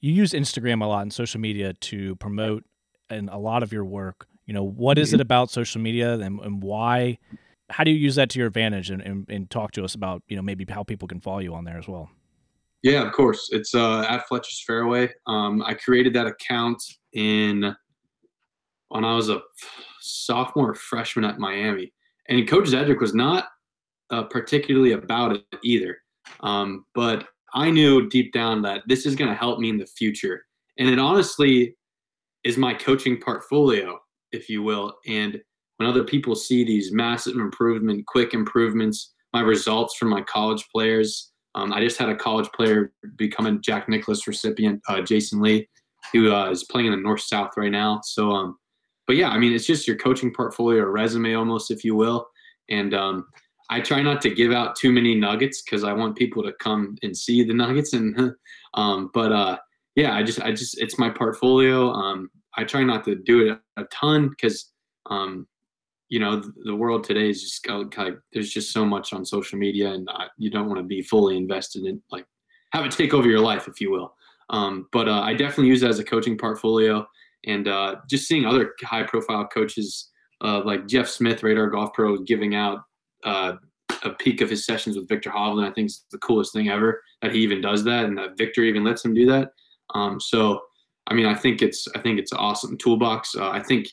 you 0.00 0.12
use 0.12 0.32
Instagram 0.32 0.82
a 0.82 0.86
lot 0.86 1.02
and 1.02 1.12
social 1.12 1.40
media 1.40 1.72
to 1.72 2.16
promote 2.16 2.64
and 3.08 3.30
a 3.30 3.38
lot 3.38 3.62
of 3.62 3.72
your 3.72 3.84
work. 3.84 4.26
You 4.46 4.54
know, 4.54 4.64
what 4.64 4.98
is 4.98 5.12
it 5.12 5.16
mm-hmm. 5.16 5.22
about 5.22 5.50
social 5.50 5.80
media 5.80 6.14
and, 6.14 6.40
and 6.40 6.62
why? 6.62 7.18
How 7.70 7.84
do 7.84 7.90
you 7.90 7.98
use 7.98 8.16
that 8.16 8.30
to 8.30 8.38
your 8.38 8.48
advantage? 8.48 8.90
And, 8.90 9.00
and, 9.00 9.26
and 9.30 9.48
talk 9.48 9.72
to 9.72 9.84
us 9.84 9.94
about 9.94 10.22
you 10.28 10.36
know 10.36 10.42
maybe 10.42 10.66
how 10.68 10.82
people 10.82 11.08
can 11.08 11.20
follow 11.20 11.38
you 11.38 11.54
on 11.54 11.64
there 11.64 11.78
as 11.78 11.88
well. 11.88 12.10
Yeah, 12.82 13.06
of 13.06 13.12
course. 13.12 13.50
It's 13.52 13.74
uh, 13.74 14.00
at 14.02 14.26
Fletcher's 14.26 14.62
Fairway. 14.66 15.12
Um, 15.26 15.62
I 15.62 15.74
created 15.74 16.14
that 16.14 16.26
account 16.26 16.82
in 17.12 17.76
when 18.88 19.04
I 19.04 19.14
was 19.14 19.28
a 19.28 19.42
sophomore 20.00 20.74
freshman 20.74 21.24
at 21.24 21.38
Miami, 21.38 21.92
and 22.30 22.48
Coach 22.48 22.68
Zedrick 22.68 23.00
was 23.00 23.14
not 23.14 23.48
uh, 24.10 24.22
particularly 24.24 24.92
about 24.92 25.36
it 25.36 25.44
either. 25.62 25.98
Um, 26.40 26.86
but 26.94 27.26
I 27.54 27.70
knew 27.70 28.08
deep 28.08 28.32
down 28.32 28.62
that 28.62 28.82
this 28.86 29.04
is 29.04 29.14
going 29.14 29.30
to 29.30 29.36
help 29.36 29.58
me 29.58 29.68
in 29.68 29.78
the 29.78 29.86
future, 29.86 30.44
and 30.78 30.88
it 30.88 30.98
honestly 30.98 31.76
is 32.44 32.56
my 32.56 32.72
coaching 32.72 33.20
portfolio, 33.20 33.98
if 34.32 34.48
you 34.48 34.62
will. 34.62 34.94
And 35.06 35.38
when 35.76 35.88
other 35.88 36.04
people 36.04 36.34
see 36.34 36.64
these 36.64 36.92
massive 36.92 37.36
improvement, 37.36 38.06
quick 38.06 38.32
improvements, 38.32 39.12
my 39.34 39.42
results 39.42 39.96
from 39.96 40.08
my 40.08 40.22
college 40.22 40.66
players 40.74 41.30
um, 41.54 41.72
I 41.72 41.80
just 41.80 41.98
had 41.98 42.08
a 42.08 42.16
college 42.16 42.48
player 42.52 42.92
become 43.16 43.46
a 43.46 43.58
Jack 43.58 43.88
Nicklaus 43.88 44.26
recipient, 44.26 44.80
uh, 44.88 45.00
Jason 45.00 45.40
Lee, 45.40 45.68
who 46.12 46.32
uh, 46.32 46.50
is 46.50 46.64
playing 46.64 46.86
in 46.86 46.92
the 46.92 46.98
North 46.98 47.22
South 47.22 47.50
right 47.56 47.72
now. 47.72 48.00
So, 48.04 48.30
um, 48.30 48.56
but 49.10 49.16
yeah, 49.16 49.30
I 49.30 49.38
mean, 49.38 49.52
it's 49.52 49.66
just 49.66 49.88
your 49.88 49.96
coaching 49.96 50.32
portfolio, 50.32 50.84
or 50.84 50.92
resume 50.92 51.34
almost, 51.34 51.72
if 51.72 51.82
you 51.82 51.96
will. 51.96 52.28
And 52.68 52.94
um, 52.94 53.26
I 53.68 53.80
try 53.80 54.02
not 54.02 54.22
to 54.22 54.30
give 54.30 54.52
out 54.52 54.76
too 54.76 54.92
many 54.92 55.16
nuggets 55.16 55.62
because 55.62 55.82
I 55.82 55.92
want 55.92 56.14
people 56.14 56.44
to 56.44 56.52
come 56.60 56.94
and 57.02 57.16
see 57.16 57.42
the 57.42 57.52
nuggets. 57.52 57.92
And 57.92 58.34
um, 58.74 59.10
but 59.12 59.32
uh, 59.32 59.58
yeah, 59.96 60.14
I 60.14 60.22
just, 60.22 60.40
I 60.40 60.52
just, 60.52 60.80
it's 60.80 60.96
my 60.96 61.10
portfolio. 61.10 61.90
Um, 61.90 62.30
I 62.56 62.62
try 62.62 62.84
not 62.84 63.02
to 63.06 63.16
do 63.16 63.48
it 63.48 63.58
a 63.76 63.82
ton 63.86 64.28
because 64.28 64.70
um, 65.06 65.48
you 66.08 66.20
know 66.20 66.40
the 66.64 66.76
world 66.76 67.02
today 67.02 67.30
is 67.30 67.42
just 67.42 67.68
like 67.68 68.14
there's 68.32 68.50
just 68.50 68.72
so 68.72 68.84
much 68.84 69.12
on 69.12 69.24
social 69.24 69.58
media 69.58 69.90
and 69.90 70.08
you 70.38 70.52
don't 70.52 70.68
want 70.68 70.78
to 70.78 70.84
be 70.84 71.02
fully 71.02 71.36
invested 71.36 71.84
in 71.84 72.00
like 72.12 72.26
have 72.72 72.84
it 72.84 72.92
take 72.92 73.12
over 73.12 73.28
your 73.28 73.40
life 73.40 73.66
if 73.66 73.80
you 73.80 73.90
will 73.90 74.14
um, 74.50 74.88
but 74.90 75.08
uh, 75.08 75.20
i 75.20 75.32
definitely 75.32 75.68
use 75.68 75.84
it 75.84 75.88
as 75.88 76.00
a 76.00 76.04
coaching 76.04 76.36
portfolio 76.36 77.06
and 77.46 77.68
uh, 77.68 77.96
just 78.08 78.26
seeing 78.26 78.44
other 78.44 78.74
high 78.82 79.02
profile 79.02 79.46
coaches 79.46 80.10
uh, 80.42 80.62
like 80.64 80.86
jeff 80.86 81.08
smith 81.08 81.42
radar 81.42 81.68
golf 81.68 81.92
pro 81.92 82.18
giving 82.18 82.54
out 82.54 82.80
uh, 83.24 83.54
a 84.04 84.10
peek 84.10 84.40
of 84.40 84.48
his 84.48 84.64
sessions 84.64 84.96
with 84.96 85.08
Viktor 85.08 85.30
Hovland 85.30 85.68
i 85.68 85.72
think 85.72 85.86
is 85.86 86.04
the 86.10 86.18
coolest 86.18 86.52
thing 86.52 86.68
ever 86.68 87.02
that 87.22 87.34
he 87.34 87.40
even 87.40 87.60
does 87.60 87.84
that 87.84 88.06
and 88.06 88.16
that 88.18 88.38
Viktor 88.38 88.62
even 88.62 88.84
lets 88.84 89.04
him 89.04 89.14
do 89.14 89.26
that 89.26 89.50
um, 89.94 90.20
so 90.20 90.60
i 91.06 91.14
mean 91.14 91.26
i 91.26 91.34
think 91.34 91.62
it's 91.62 91.86
i 91.94 91.98
think 91.98 92.18
it's 92.18 92.32
an 92.32 92.38
awesome 92.38 92.76
toolbox 92.78 93.34
uh, 93.36 93.50
i 93.50 93.62
think 93.62 93.86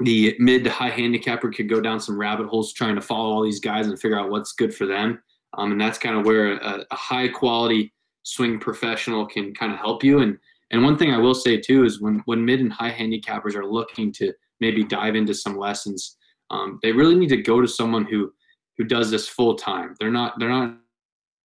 the 0.00 0.34
mid 0.38 0.64
to 0.64 0.70
high 0.70 0.88
handicapper 0.88 1.50
could 1.50 1.68
go 1.68 1.80
down 1.80 2.00
some 2.00 2.18
rabbit 2.18 2.46
holes 2.46 2.72
trying 2.72 2.94
to 2.94 3.00
follow 3.00 3.30
all 3.30 3.42
these 3.42 3.60
guys 3.60 3.86
and 3.86 4.00
figure 4.00 4.18
out 4.18 4.30
what's 4.30 4.52
good 4.52 4.74
for 4.74 4.86
them. 4.86 5.22
Um, 5.56 5.72
and 5.72 5.80
that's 5.80 5.98
kind 5.98 6.16
of 6.16 6.24
where 6.24 6.54
a, 6.54 6.84
a, 6.90 6.96
high 6.96 7.28
quality 7.28 7.92
swing 8.22 8.58
professional 8.58 9.26
can 9.26 9.52
kind 9.52 9.72
of 9.72 9.78
help 9.78 10.02
you. 10.04 10.20
And 10.20 10.38
and 10.70 10.84
one 10.84 10.96
thing 10.96 11.12
I 11.12 11.18
will 11.18 11.34
say 11.34 11.58
too 11.58 11.84
is 11.84 12.00
when 12.00 12.22
when 12.26 12.44
mid 12.44 12.60
and 12.60 12.72
high 12.72 12.92
handicappers 12.92 13.54
are 13.54 13.66
looking 13.66 14.12
to 14.14 14.32
maybe 14.60 14.84
dive 14.84 15.16
into 15.16 15.34
some 15.34 15.56
lessons, 15.56 16.16
um, 16.50 16.78
they 16.82 16.92
really 16.92 17.14
need 17.14 17.30
to 17.30 17.42
go 17.42 17.60
to 17.60 17.68
someone 17.68 18.04
who 18.04 18.32
who 18.78 18.84
does 18.84 19.10
this 19.10 19.28
full 19.28 19.54
time. 19.54 19.94
They're 19.98 20.10
not 20.10 20.38
they're 20.38 20.48
not 20.48 20.76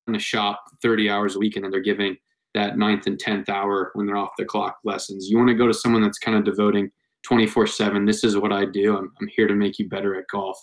in 0.07 0.15
a 0.15 0.19
shop 0.19 0.63
30 0.83 1.09
hours 1.09 1.35
a 1.35 1.39
week 1.39 1.55
and 1.55 1.63
then 1.63 1.71
they're 1.71 1.79
giving 1.79 2.15
that 2.53 2.77
ninth 2.77 3.07
and 3.07 3.19
tenth 3.19 3.49
hour 3.49 3.89
when 3.95 4.05
they're 4.05 4.17
off 4.17 4.29
the 4.37 4.45
clock 4.45 4.77
lessons. 4.83 5.27
You 5.29 5.37
want 5.37 5.49
to 5.49 5.55
go 5.55 5.67
to 5.67 5.73
someone 5.73 6.03
that's 6.03 6.19
kind 6.19 6.37
of 6.37 6.45
devoting 6.45 6.91
24 7.25 7.65
7 7.67 8.05
this 8.05 8.23
is 8.23 8.37
what 8.37 8.53
i 8.53 8.63
do 8.65 8.95
I'm, 8.95 9.11
I'm 9.19 9.27
here 9.27 9.47
to 9.47 9.55
make 9.55 9.79
you 9.79 9.89
better 9.89 10.15
at 10.15 10.27
golf 10.31 10.57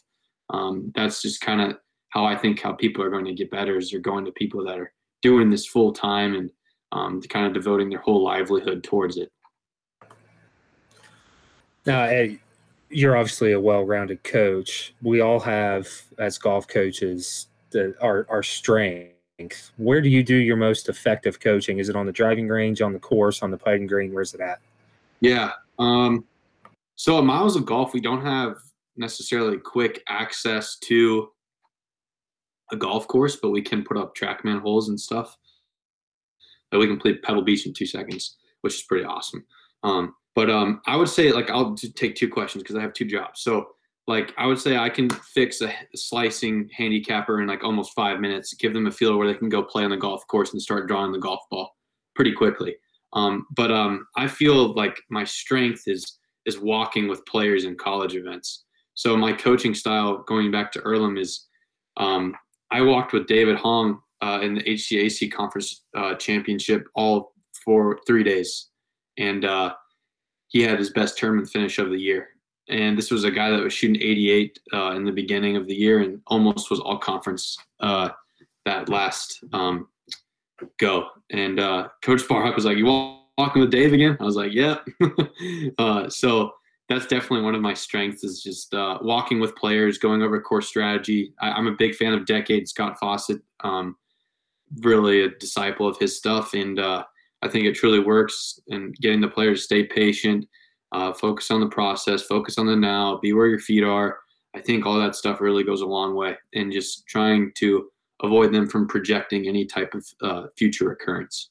um, 0.50 0.92
that's 0.94 1.20
just 1.20 1.40
kind 1.40 1.60
of 1.60 1.76
how 2.10 2.24
i 2.24 2.36
think 2.36 2.60
how 2.60 2.72
people 2.72 3.02
are 3.02 3.10
going 3.10 3.24
to 3.24 3.34
get 3.34 3.50
better 3.50 3.76
is 3.76 3.90
they're 3.90 4.00
going 4.00 4.24
to 4.24 4.32
people 4.32 4.64
that 4.64 4.78
are 4.78 4.92
doing 5.22 5.50
this 5.50 5.66
full 5.66 5.92
time 5.92 6.34
and 6.34 6.50
um, 6.92 7.20
kind 7.22 7.46
of 7.46 7.52
devoting 7.52 7.90
their 7.90 7.98
whole 7.98 8.22
livelihood 8.22 8.84
towards 8.84 9.16
it. 9.16 9.30
Now 11.84 12.28
you're 12.88 13.16
obviously 13.16 13.52
a 13.52 13.60
well-rounded 13.60 14.22
coach. 14.22 14.94
We 15.02 15.20
all 15.20 15.40
have 15.40 15.88
as 16.18 16.38
golf 16.38 16.68
coaches 16.68 17.48
the, 17.70 17.94
our, 18.00 18.26
our 18.28 18.42
strength. 18.42 19.72
Where 19.78 20.00
do 20.00 20.08
you 20.08 20.22
do 20.22 20.36
your 20.36 20.56
most 20.56 20.88
effective 20.88 21.40
coaching? 21.40 21.78
Is 21.78 21.88
it 21.88 21.96
on 21.96 22.06
the 22.06 22.12
driving 22.12 22.46
range 22.46 22.80
on 22.80 22.92
the 22.92 23.00
course 23.00 23.42
on 23.42 23.50
the 23.50 23.56
putting 23.56 23.88
green? 23.88 24.12
Where's 24.12 24.34
it 24.34 24.40
at? 24.40 24.60
Yeah 25.20 25.52
um, 25.78 26.24
so 26.94 27.18
at 27.18 27.24
Miles 27.24 27.56
of 27.56 27.66
Golf, 27.66 27.92
we 27.92 28.00
don't 28.00 28.24
have 28.24 28.56
necessarily 28.96 29.58
quick 29.58 30.02
access 30.08 30.76
to 30.76 31.30
a 32.70 32.76
golf 32.76 33.08
course, 33.08 33.36
but 33.36 33.50
we 33.50 33.62
can 33.62 33.82
put 33.82 33.96
up 33.96 34.14
TrackMan 34.14 34.60
holes 34.60 34.88
and 34.88 35.00
stuff. 35.00 35.36
That 36.72 36.78
we 36.78 36.88
can 36.88 36.98
play 36.98 37.14
Pebble 37.14 37.42
Beach 37.42 37.66
in 37.66 37.72
two 37.72 37.86
seconds, 37.86 38.36
which 38.62 38.74
is 38.74 38.82
pretty 38.82 39.04
awesome. 39.04 39.44
Um, 39.84 40.14
but 40.34 40.50
um, 40.50 40.80
I 40.86 40.96
would 40.96 41.08
say 41.08 41.30
like 41.30 41.50
I'll 41.50 41.74
take 41.74 42.16
two 42.16 42.28
questions 42.28 42.62
because 42.62 42.76
I 42.76 42.80
have 42.80 42.92
two 42.92 43.04
jobs. 43.04 43.42
So 43.42 43.68
like 44.06 44.34
I 44.36 44.46
would 44.46 44.58
say 44.58 44.76
I 44.76 44.88
can 44.88 45.08
fix 45.10 45.60
a, 45.60 45.68
a 45.68 45.96
slicing 45.96 46.68
handicapper 46.76 47.40
in 47.40 47.48
like 47.48 47.62
almost 47.62 47.92
five 47.94 48.20
minutes. 48.20 48.54
Give 48.54 48.74
them 48.74 48.86
a 48.86 48.90
field 48.90 49.16
where 49.16 49.28
they 49.28 49.38
can 49.38 49.48
go 49.48 49.62
play 49.62 49.84
on 49.84 49.90
the 49.90 49.96
golf 49.96 50.26
course 50.26 50.52
and 50.52 50.60
start 50.60 50.88
drawing 50.88 51.12
the 51.12 51.18
golf 51.18 51.40
ball 51.50 51.76
pretty 52.16 52.32
quickly. 52.32 52.74
Um, 53.12 53.46
but 53.54 53.70
um, 53.70 54.06
I 54.16 54.26
feel 54.26 54.74
like 54.74 54.98
my 55.10 55.24
strength 55.24 55.82
is 55.86 56.18
is 56.46 56.58
walking 56.58 57.08
with 57.08 57.24
players 57.26 57.64
in 57.64 57.76
college 57.76 58.16
events. 58.16 58.64
So 58.94 59.16
my 59.16 59.32
coaching 59.32 59.74
style, 59.74 60.24
going 60.26 60.50
back 60.50 60.72
to 60.72 60.80
Earlham, 60.80 61.16
is 61.16 61.46
um, 61.96 62.34
I 62.70 62.80
walked 62.82 63.12
with 63.12 63.26
David 63.26 63.56
Hong 63.56 64.00
uh, 64.22 64.38
in 64.42 64.54
the 64.54 64.62
HCAC 64.62 65.32
conference 65.32 65.84
uh, 65.96 66.14
championship 66.14 66.86
all 66.94 67.34
for 67.64 67.98
three 68.06 68.22
days, 68.22 68.68
and 69.18 69.44
uh, 69.44 69.74
he 70.48 70.62
had 70.62 70.78
his 70.78 70.90
best 70.90 71.18
tournament 71.18 71.48
finish 71.48 71.78
of 71.78 71.90
the 71.90 71.98
year. 71.98 72.28
And 72.68 72.96
this 72.96 73.10
was 73.10 73.24
a 73.24 73.30
guy 73.30 73.50
that 73.50 73.62
was 73.62 73.72
shooting 73.72 74.00
88 74.00 74.58
uh, 74.72 74.92
in 74.92 75.04
the 75.04 75.10
beginning 75.10 75.56
of 75.56 75.66
the 75.66 75.74
year 75.74 76.00
and 76.00 76.20
almost 76.28 76.70
was 76.70 76.78
all 76.78 76.96
conference 76.96 77.56
uh, 77.80 78.10
that 78.64 78.88
last 78.88 79.42
um, 79.52 79.88
go. 80.78 81.08
And 81.30 81.58
uh, 81.58 81.88
Coach 82.02 82.22
Sparhawk 82.22 82.54
was 82.54 82.64
like, 82.64 82.76
"You 82.76 82.86
walking 83.38 83.60
with 83.60 83.70
Dave 83.70 83.92
again? 83.92 84.16
I 84.20 84.24
was 84.24 84.36
like, 84.36 84.52
yep. 84.52 84.86
uh, 85.78 86.08
so 86.08 86.52
that's 86.88 87.06
definitely 87.06 87.42
one 87.42 87.54
of 87.54 87.60
my 87.60 87.74
strengths 87.74 88.24
is 88.24 88.42
just 88.42 88.74
uh, 88.74 88.98
walking 89.00 89.40
with 89.40 89.56
players, 89.56 89.98
going 89.98 90.22
over 90.22 90.40
course 90.40 90.68
strategy. 90.68 91.32
I, 91.40 91.58
am 91.58 91.66
a 91.66 91.72
big 91.72 91.94
fan 91.94 92.12
of 92.12 92.26
Decade 92.26 92.68
Scott 92.68 92.96
Fawcett. 93.00 93.40
Um, 93.64 93.96
really 94.80 95.22
a 95.22 95.28
disciple 95.28 95.86
of 95.86 95.98
his 95.98 96.16
stuff, 96.16 96.54
and 96.54 96.78
uh, 96.78 97.04
I 97.42 97.48
think 97.48 97.66
it 97.66 97.74
truly 97.74 98.00
works. 98.00 98.60
And 98.68 98.94
getting 98.96 99.20
the 99.20 99.28
players 99.28 99.60
to 99.60 99.64
stay 99.64 99.84
patient, 99.84 100.46
uh, 100.92 101.12
focus 101.12 101.50
on 101.50 101.60
the 101.60 101.68
process, 101.68 102.22
focus 102.22 102.58
on 102.58 102.66
the 102.66 102.76
now, 102.76 103.18
be 103.18 103.32
where 103.32 103.46
your 103.46 103.58
feet 103.58 103.84
are. 103.84 104.18
I 104.54 104.60
think 104.60 104.84
all 104.84 104.98
that 105.00 105.14
stuff 105.14 105.40
really 105.40 105.64
goes 105.64 105.80
a 105.80 105.86
long 105.86 106.14
way, 106.14 106.36
and 106.54 106.72
just 106.72 107.06
trying 107.06 107.52
to 107.56 107.88
avoid 108.22 108.52
them 108.52 108.68
from 108.68 108.86
projecting 108.86 109.48
any 109.48 109.64
type 109.64 109.94
of 109.94 110.06
uh, 110.22 110.46
future 110.56 110.92
occurrence. 110.92 111.50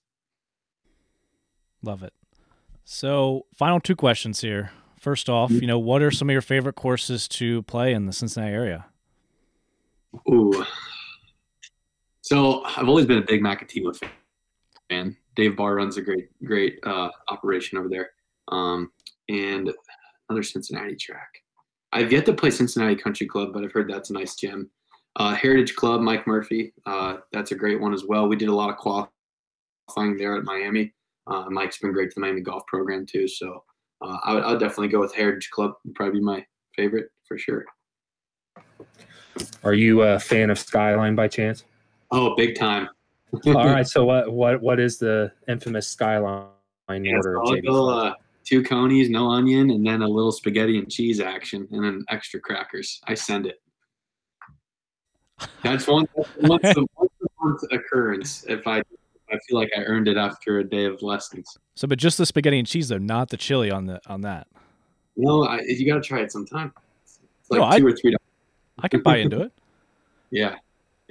Love 1.84 2.04
it. 2.04 2.14
So, 2.86 3.46
final 3.56 3.80
two 3.80 3.96
questions 3.96 4.42
here. 4.42 4.72
First 5.00 5.30
off, 5.30 5.50
you 5.50 5.66
know, 5.66 5.80
what 5.80 6.04
are 6.04 6.12
some 6.12 6.30
of 6.30 6.34
your 6.34 6.42
favorite 6.42 6.76
courses 6.76 7.28
to 7.30 7.64
play 7.64 7.94
in 7.94 8.06
the 8.06 8.14
Cincinnati 8.14 8.54
area? 8.54 8.86
Ooh, 10.30 10.66
So 12.22 12.64
I've 12.64 12.88
always 12.88 13.06
been 13.06 13.18
a 13.18 13.26
big 13.26 13.42
Maketewah 13.42 14.00
fan. 14.90 15.18
Dave 15.36 15.56
Barr 15.56 15.76
runs 15.76 15.98
a 15.98 16.02
great, 16.02 16.30
great 16.44 16.80
uh, 16.86 17.10
operation 17.30 17.78
over 17.78 17.90
there. 17.90 18.12
Um, 18.50 18.92
and 19.30 19.72
another 20.30 20.44
Cincinnati 20.44 20.96
track. 20.96 21.30
I've 21.94 22.12
yet 22.12 22.26
to 22.28 22.34
play 22.34 22.52
Cincinnati 22.52 22.96
Country 22.96 23.28
Club, 23.28 23.54
but 23.54 23.64
I've 23.64 23.72
heard 23.72 23.90
that's 23.90 24.12
a 24.12 24.14
nice 24.14 24.36
gym. 24.36 24.70
Uh, 25.18 25.36
Heritage 25.36 25.76
Club, 25.76 26.02
Mike 26.02 26.26
Murphy, 26.26 26.74
uh, 26.86 27.18
that's 27.34 27.52
a 27.52 27.56
great 27.56 27.82
one 27.82 27.94
as 27.94 28.06
well. 28.06 28.28
We 28.28 28.38
did 28.38 28.48
a 28.48 28.56
lot 28.56 28.70
of 28.70 28.78
qualifying 28.78 30.18
there 30.18 30.38
at 30.38 30.44
Miami. 30.44 30.94
Uh, 31.28 31.46
Mike's 31.50 31.80
been 31.80 31.92
great 31.92 32.12
to 32.12 32.16
the 32.16 32.22
Miami 32.22 32.42
golf 32.42 32.66
program 32.68 33.06
too. 33.06 33.28
So 33.28 33.64
uh, 34.02 34.18
I 34.24 34.34
would, 34.34 34.44
I 34.44 34.52
would 34.52 34.60
definitely 34.60 34.88
go 34.88 35.00
with 35.00 35.14
Heritage 35.14 35.50
Club. 35.50 35.74
Would 35.86 35.96
probably 35.96 36.20
be 36.20 36.26
my 36.26 36.46
favorite 36.76 37.10
for 37.28 37.38
sure. 37.38 37.66
Are 39.64 39.74
you 39.74 40.02
a 40.04 40.20
fan 40.20 40.50
of 40.50 40.60
Skyline 40.60 41.16
by 41.16 41.28
chance? 41.28 41.66
Oh, 42.12 42.36
big 42.36 42.56
time. 42.58 42.90
All 43.48 43.54
right. 43.68 43.88
So 43.88 44.04
what 44.12 44.32
what 44.32 44.62
what 44.62 44.80
is 44.80 44.98
the 44.98 45.32
infamous 45.48 45.88
Skyline 45.88 46.50
Yeah, 46.90 47.16
order? 47.16 47.40
so 47.46 47.54
I'll 47.56 47.62
go, 47.62 47.90
uh, 47.90 48.14
two 48.46 48.62
coneys, 48.64 49.10
no 49.10 49.30
onion, 49.30 49.70
and 49.72 49.86
then 49.86 50.02
a 50.02 50.08
little 50.08 50.32
spaghetti 50.32 50.78
and 50.78 50.92
cheese 50.92 51.20
action, 51.20 51.68
and 51.72 51.84
then 51.84 52.04
extra 52.10 52.40
crackers. 52.40 53.00
I 53.08 53.14
send 53.14 53.46
it. 53.48 53.62
That's 55.64 55.88
one 55.88 56.06
that's 56.16 56.30
once 56.38 56.64
a, 56.78 56.82
once 56.98 57.12
a 57.22 57.46
month 57.46 57.62
occurrence. 57.72 58.44
If 58.48 58.68
I 58.68 58.80
I 59.32 59.38
feel 59.48 59.58
like 59.58 59.70
I 59.78 59.82
earned 59.84 60.08
it 60.08 60.18
after 60.18 60.60
a 60.60 60.64
day 60.64 60.86
of 60.86 61.02
lessons. 61.02 61.58
So, 61.76 61.88
but 61.88 61.98
just 62.00 62.18
the 62.18 62.26
spaghetti 62.26 62.60
and 62.60 62.68
cheese 62.68 62.90
though, 62.90 62.98
not 62.98 63.30
the 63.30 63.38
chili 63.38 63.72
on 63.72 63.86
the 63.86 64.02
on 64.08 64.22
that. 64.22 64.48
No, 65.16 65.46
I, 65.46 65.62
you 65.62 65.86
got 65.88 66.02
to 66.02 66.08
try 66.08 66.20
it 66.22 66.32
sometime. 66.32 66.74
It's 67.06 67.20
like 67.50 67.60
No, 67.60 67.66
I- 67.66 67.80
two 67.80 67.88
or 67.88 67.92
three. 67.96 68.12
dollars. 68.12 68.18
I 68.84 68.88
could 68.88 69.04
buy 69.04 69.18
into 69.18 69.42
it. 69.42 69.52
Yeah, 70.34 70.56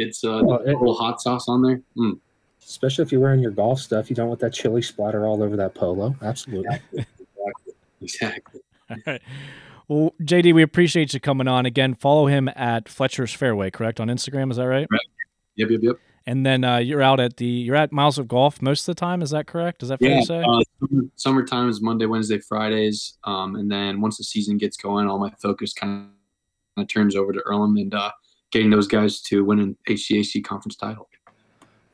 it's 0.01 0.25
uh, 0.25 0.41
Well, 0.45 0.59
a 0.61 0.63
it- 0.71 0.79
little 0.79 0.95
hot 0.95 1.21
sauce 1.21 1.49
on 1.49 1.63
there. 1.63 1.81
Mm. 1.97 2.19
Especially 2.63 3.03
if 3.03 3.11
you're 3.11 3.21
wearing 3.21 3.41
your 3.41 3.51
golf 3.53 3.81
stuff, 3.81 4.11
you 4.11 4.17
don't 4.17 4.29
want 4.29 4.41
that 4.41 4.53
chili 4.53 4.83
splatter 4.83 5.27
all 5.27 5.43
over 5.43 5.57
that 5.57 5.75
polo. 5.75 6.15
Absolutely. 6.23 6.79
Exactly. 8.01 8.61
All 8.91 8.97
right. 9.07 9.23
Well, 9.89 10.15
JD, 10.23 10.55
we 10.55 10.63
appreciate 10.63 11.13
you 11.15 11.21
coming 11.21 11.49
on 11.49 11.67
again. 11.67 11.95
Follow 11.95 12.27
him 12.27 12.49
at 12.55 12.89
Fletcher's 12.89 13.33
Fairway, 13.35 13.71
correct 13.71 13.99
on 13.99 14.09
Instagram. 14.09 14.51
Is 14.51 14.57
that 14.57 14.69
right? 14.69 14.87
Yep, 15.57 15.71
yep, 15.71 15.81
yep. 15.83 15.97
And 16.27 16.47
then 16.47 16.63
uh, 16.65 16.77
you're 16.77 17.03
out 17.03 17.19
at 17.19 17.39
the 17.39 17.47
you're 17.47 17.75
at 17.77 17.91
Miles 17.93 18.19
of 18.19 18.29
Golf 18.29 18.63
most 18.63 18.89
of 18.89 18.95
the 18.95 19.01
time. 19.01 19.21
Is 19.21 19.31
that 19.31 19.47
correct? 19.47 19.83
Is 19.83 19.89
that 19.89 19.99
fair 19.99 20.11
Yeah, 20.11 20.21
to 20.21 20.27
say? 20.27 20.43
uh, 20.43 20.63
summer, 20.89 21.03
summertime 21.17 21.69
is 21.69 21.81
Monday, 21.81 22.07
Wednesday, 22.07 22.39
Fridays, 22.39 23.19
um, 23.25 23.57
and 23.57 23.71
then 23.71 24.01
once 24.01 24.17
the 24.19 24.25
season 24.25 24.59
gets 24.59 24.77
going, 24.77 25.09
all 25.09 25.19
my 25.19 25.33
focus 25.43 25.73
kind 25.73 26.09
of 26.77 26.87
turns 26.87 27.17
over 27.17 27.33
to 27.33 27.41
Earlham 27.41 27.77
and 27.77 27.93
uh, 27.95 28.13
getting 28.51 28.71
those 28.71 28.87
guys 28.87 29.21
to 29.23 29.45
win 29.45 29.61
an 29.61 29.77
HCAC 29.89 30.43
conference 30.45 30.77
title. 30.77 31.09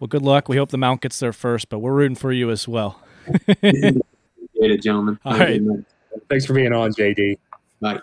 well, 0.00 0.08
good 0.08 0.22
luck. 0.22 0.48
We 0.48 0.56
hope 0.56 0.70
the 0.70 0.78
Mount 0.78 1.00
gets 1.00 1.18
there 1.18 1.32
first, 1.32 1.68
but 1.68 1.78
we're 1.80 1.92
rooting 1.94 2.16
for 2.16 2.32
you 2.32 2.50
as 2.50 2.66
well. 2.68 3.00
Appreciate 3.48 4.02
it, 4.54 4.82
gentlemen. 4.82 5.18
All 5.24 5.32
Have 5.32 5.40
a 5.40 5.44
right. 5.44 5.52
good 5.58 5.66
night. 5.66 5.84
Thanks 6.30 6.46
for 6.46 6.54
being 6.54 6.72
on, 6.72 6.92
JD. 6.92 7.36
Bye. 7.80 8.00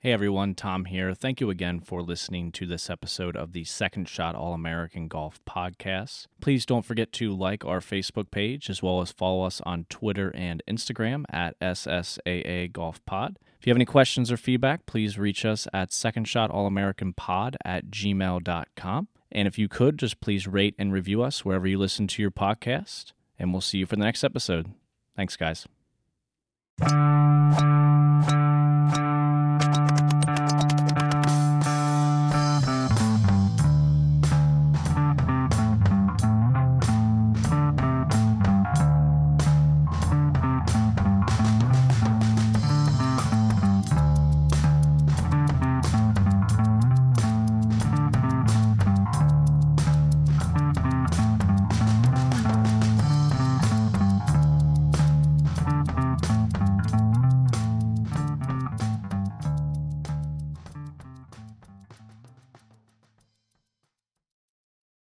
Hey 0.00 0.12
everyone, 0.12 0.54
Tom 0.54 0.84
here. 0.84 1.14
Thank 1.14 1.40
you 1.40 1.48
again 1.48 1.80
for 1.80 2.02
listening 2.02 2.52
to 2.52 2.66
this 2.66 2.90
episode 2.90 3.36
of 3.38 3.52
the 3.52 3.64
Second 3.64 4.06
Shot 4.06 4.34
All 4.34 4.52
American 4.52 5.08
Golf 5.08 5.40
Podcast. 5.48 6.26
Please 6.42 6.66
don't 6.66 6.84
forget 6.84 7.10
to 7.12 7.34
like 7.34 7.64
our 7.64 7.80
Facebook 7.80 8.30
page 8.30 8.68
as 8.68 8.82
well 8.82 9.00
as 9.00 9.12
follow 9.12 9.44
us 9.44 9.62
on 9.64 9.86
Twitter 9.88 10.30
and 10.34 10.62
Instagram 10.68 11.24
at 11.30 11.58
SSAA 11.58 12.70
Golf 12.70 13.02
Pod. 13.06 13.38
If 13.64 13.68
you 13.68 13.70
have 13.70 13.78
any 13.78 13.86
questions 13.86 14.30
or 14.30 14.36
feedback, 14.36 14.84
please 14.84 15.18
reach 15.18 15.46
us 15.46 15.66
at 15.72 15.88
secondshotallamericanpod 15.88 17.56
at 17.64 17.86
gmail.com. 17.86 19.08
And 19.32 19.48
if 19.48 19.58
you 19.58 19.68
could, 19.68 19.98
just 19.98 20.20
please 20.20 20.46
rate 20.46 20.74
and 20.78 20.92
review 20.92 21.22
us 21.22 21.46
wherever 21.46 21.66
you 21.66 21.78
listen 21.78 22.06
to 22.08 22.20
your 22.20 22.30
podcast. 22.30 23.12
And 23.38 23.52
we'll 23.52 23.62
see 23.62 23.78
you 23.78 23.86
for 23.86 23.96
the 23.96 24.04
next 24.04 24.22
episode. 24.22 24.70
Thanks, 25.16 25.38
guys. 25.38 25.66